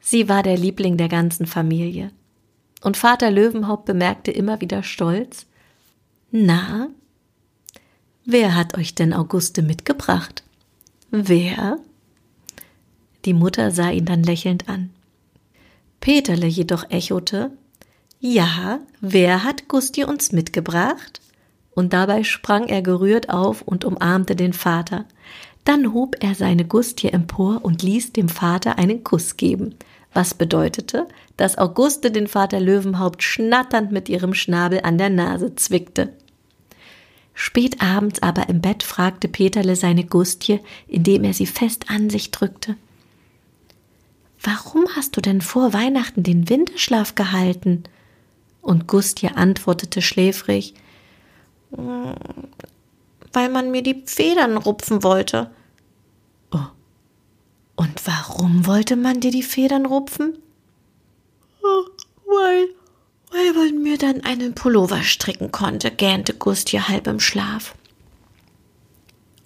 Sie 0.00 0.28
war 0.28 0.42
der 0.42 0.58
Liebling 0.58 0.96
der 0.98 1.08
ganzen 1.08 1.46
Familie. 1.46 2.10
Und 2.82 2.96
Vater 2.96 3.30
Löwenhaupt 3.30 3.86
bemerkte 3.86 4.30
immer 4.30 4.60
wieder 4.60 4.82
stolz, 4.82 5.46
na, 6.30 6.88
wer 8.24 8.54
hat 8.54 8.76
euch 8.76 8.94
denn 8.94 9.14
Auguste 9.14 9.62
mitgebracht? 9.62 10.44
Wer? 11.10 11.78
Die 13.24 13.32
Mutter 13.32 13.70
sah 13.70 13.90
ihn 13.90 14.04
dann 14.04 14.22
lächelnd 14.22 14.68
an. 14.68 14.90
Peterle 16.08 16.46
jedoch 16.46 16.88
echote, 16.88 17.50
ja, 18.18 18.80
wer 19.02 19.44
hat 19.44 19.68
Gusti 19.68 20.04
uns 20.04 20.32
mitgebracht? 20.32 21.20
Und 21.74 21.92
dabei 21.92 22.24
sprang 22.24 22.66
er 22.66 22.80
gerührt 22.80 23.28
auf 23.28 23.60
und 23.60 23.84
umarmte 23.84 24.34
den 24.34 24.54
Vater. 24.54 25.04
Dann 25.64 25.92
hob 25.92 26.16
er 26.20 26.34
seine 26.34 26.64
Gustie 26.64 27.10
empor 27.10 27.62
und 27.62 27.82
ließ 27.82 28.14
dem 28.14 28.30
Vater 28.30 28.78
einen 28.78 29.04
Kuss 29.04 29.36
geben, 29.36 29.74
was 30.14 30.32
bedeutete, 30.32 31.08
dass 31.36 31.58
Auguste 31.58 32.10
den 32.10 32.26
Vater 32.26 32.58
Löwenhaupt 32.58 33.22
schnatternd 33.22 33.92
mit 33.92 34.08
ihrem 34.08 34.32
Schnabel 34.32 34.80
an 34.84 34.96
der 34.96 35.10
Nase 35.10 35.56
zwickte. 35.56 36.14
Spät 37.34 37.82
abends 37.82 38.22
aber 38.22 38.48
im 38.48 38.62
Bett 38.62 38.82
fragte 38.82 39.28
Peterle 39.28 39.76
seine 39.76 40.04
Gustie, 40.04 40.60
indem 40.86 41.24
er 41.24 41.34
sie 41.34 41.44
fest 41.44 41.84
an 41.90 42.08
sich 42.08 42.30
drückte. 42.30 42.76
Warum 44.42 44.86
hast 44.94 45.16
du 45.16 45.20
denn 45.20 45.40
vor 45.40 45.72
Weihnachten 45.72 46.22
den 46.22 46.48
Winterschlaf 46.48 47.14
gehalten? 47.14 47.84
Und 48.60 48.86
Gustje 48.86 49.36
antwortete 49.36 50.02
schläfrig, 50.02 50.74
hm, 51.74 52.14
weil 53.32 53.48
man 53.48 53.70
mir 53.70 53.82
die 53.82 54.02
Federn 54.06 54.56
rupfen 54.56 55.02
wollte. 55.02 55.50
Oh. 56.52 56.66
Und 57.76 58.06
warum 58.06 58.66
wollte 58.66 58.96
man 58.96 59.20
dir 59.20 59.30
die 59.30 59.42
Federn 59.42 59.86
rupfen? 59.86 60.38
Oh, 61.62 61.84
weil, 62.26 62.68
weil 63.30 63.52
man 63.54 63.82
mir 63.82 63.98
dann 63.98 64.22
einen 64.22 64.54
Pullover 64.54 65.02
stricken 65.02 65.50
konnte, 65.50 65.90
gähnte 65.90 66.34
Gustje 66.34 66.88
halb 66.88 67.06
im 67.06 67.20
Schlaf. 67.20 67.74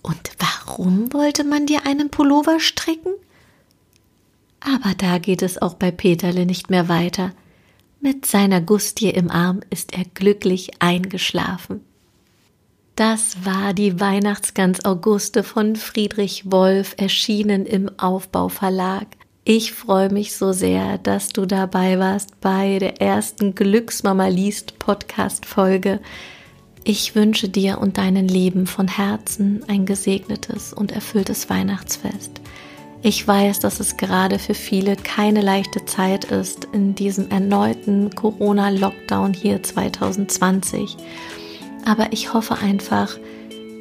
Und 0.03 0.33
warum 0.39 1.13
wollte 1.13 1.45
man 1.45 1.67
dir 1.67 1.87
einen 1.87 2.11
Pullover 2.11 2.59
stricken? 2.61 3.13
Aber 4.65 4.95
da 4.97 5.19
geht 5.19 5.43
es 5.43 5.61
auch 5.61 5.75
bei 5.75 5.91
Peterle 5.91 6.47
nicht 6.47 6.71
mehr 6.71 6.89
weiter. 6.89 7.33
Mit 8.01 8.27
seiner 8.27 8.61
Gustie 8.61 9.11
im 9.11 9.31
Arm 9.31 9.61
ist 9.71 9.93
er 9.93 10.05
glücklich 10.05 10.71
eingeschlafen. 10.81 11.81
Das 12.97 13.45
war 13.45 13.73
die 13.73 14.01
Weihnachtsgans 14.01 14.85
Auguste 14.85 15.43
von 15.43 15.77
Friedrich 15.77 16.51
Wolf, 16.51 16.95
erschienen 16.99 17.65
im 17.65 17.91
Aufbauverlag. 17.99 19.07
Ich 19.45 19.73
freue 19.73 20.13
mich 20.13 20.37
so 20.37 20.53
sehr, 20.53 20.99
dass 20.99 21.31
du 21.31 21.47
dabei 21.47 21.99
warst 21.99 22.41
bei 22.41 22.79
der 22.79 23.01
ersten 23.01 23.55
Glücksmama 23.55 24.29
liest 24.29 24.79
Podcast 24.79 25.47
Folge. 25.47 26.01
Ich 26.85 27.15
wünsche 27.15 27.49
dir 27.49 27.79
und 27.79 27.97
deinen 27.97 28.29
Lieben 28.29 28.67
von 28.67 28.89
Herzen 28.89 29.65
ein 29.69 29.87
gesegnetes 29.87 30.73
und 30.73 30.93
erfülltes 30.93 31.49
Weihnachtsfest. 31.49 32.42
Ich 33.05 33.27
weiß, 33.27 33.59
dass 33.59 33.81
es 33.81 33.97
gerade 33.97 34.39
für 34.39 34.55
viele 34.55 34.95
keine 34.95 35.41
leichte 35.41 35.85
Zeit 35.85 36.27
ist 36.27 36.69
in 36.73 36.95
diesem 36.95 37.31
erneuten 37.31 38.15
Corona-Lockdown 38.15 39.35
hier 39.35 39.61
2020. 39.61 40.97
Aber 41.85 42.13
ich 42.13 42.33
hoffe 42.33 42.59
einfach, 42.59 43.19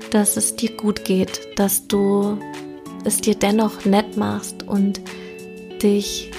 dass 0.09 0.37
es 0.37 0.55
dir 0.55 0.75
gut 0.75 1.05
geht, 1.05 1.39
dass 1.55 1.87
du 1.87 2.39
es 3.03 3.21
dir 3.21 3.35
dennoch 3.35 3.85
nett 3.85 4.17
machst 4.17 4.63
und 4.67 5.01
dich 5.83 6.31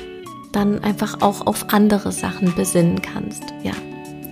dann 0.51 0.83
einfach 0.83 1.23
auch 1.23 1.47
auf 1.47 1.73
andere 1.73 2.11
Sachen 2.11 2.53
besinnen 2.57 3.01
kannst. 3.01 3.45
Ja, 3.62 3.75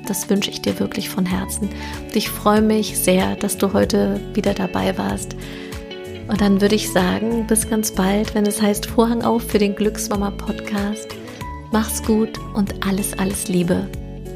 das 0.08 0.28
wünsche 0.28 0.50
ich 0.50 0.60
dir 0.60 0.80
wirklich 0.80 1.08
von 1.08 1.24
Herzen. 1.24 1.68
Und 2.02 2.16
ich 2.16 2.28
freue 2.28 2.62
mich 2.62 2.98
sehr, 2.98 3.36
dass 3.36 3.58
du 3.58 3.72
heute 3.72 4.20
wieder 4.34 4.54
dabei 4.54 4.98
warst. 4.98 5.36
Und 6.30 6.40
dann 6.40 6.60
würde 6.60 6.76
ich 6.76 6.92
sagen, 6.92 7.44
bis 7.48 7.68
ganz 7.68 7.90
bald, 7.90 8.36
wenn 8.36 8.46
es 8.46 8.62
heißt 8.62 8.86
Vorhang 8.86 9.22
auf 9.22 9.42
für 9.42 9.58
den 9.58 9.74
Glücksmama 9.74 10.30
Podcast. 10.30 11.08
Mach's 11.72 12.02
gut 12.04 12.38
und 12.54 12.86
alles, 12.86 13.18
alles 13.18 13.48
Liebe. 13.48 13.88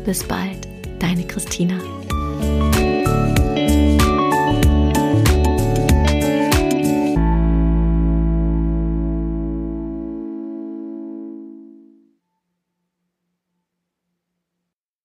Bis 0.05 0.25
bald, 0.25 0.67
deine 0.99 1.25
Christina. 1.25 1.79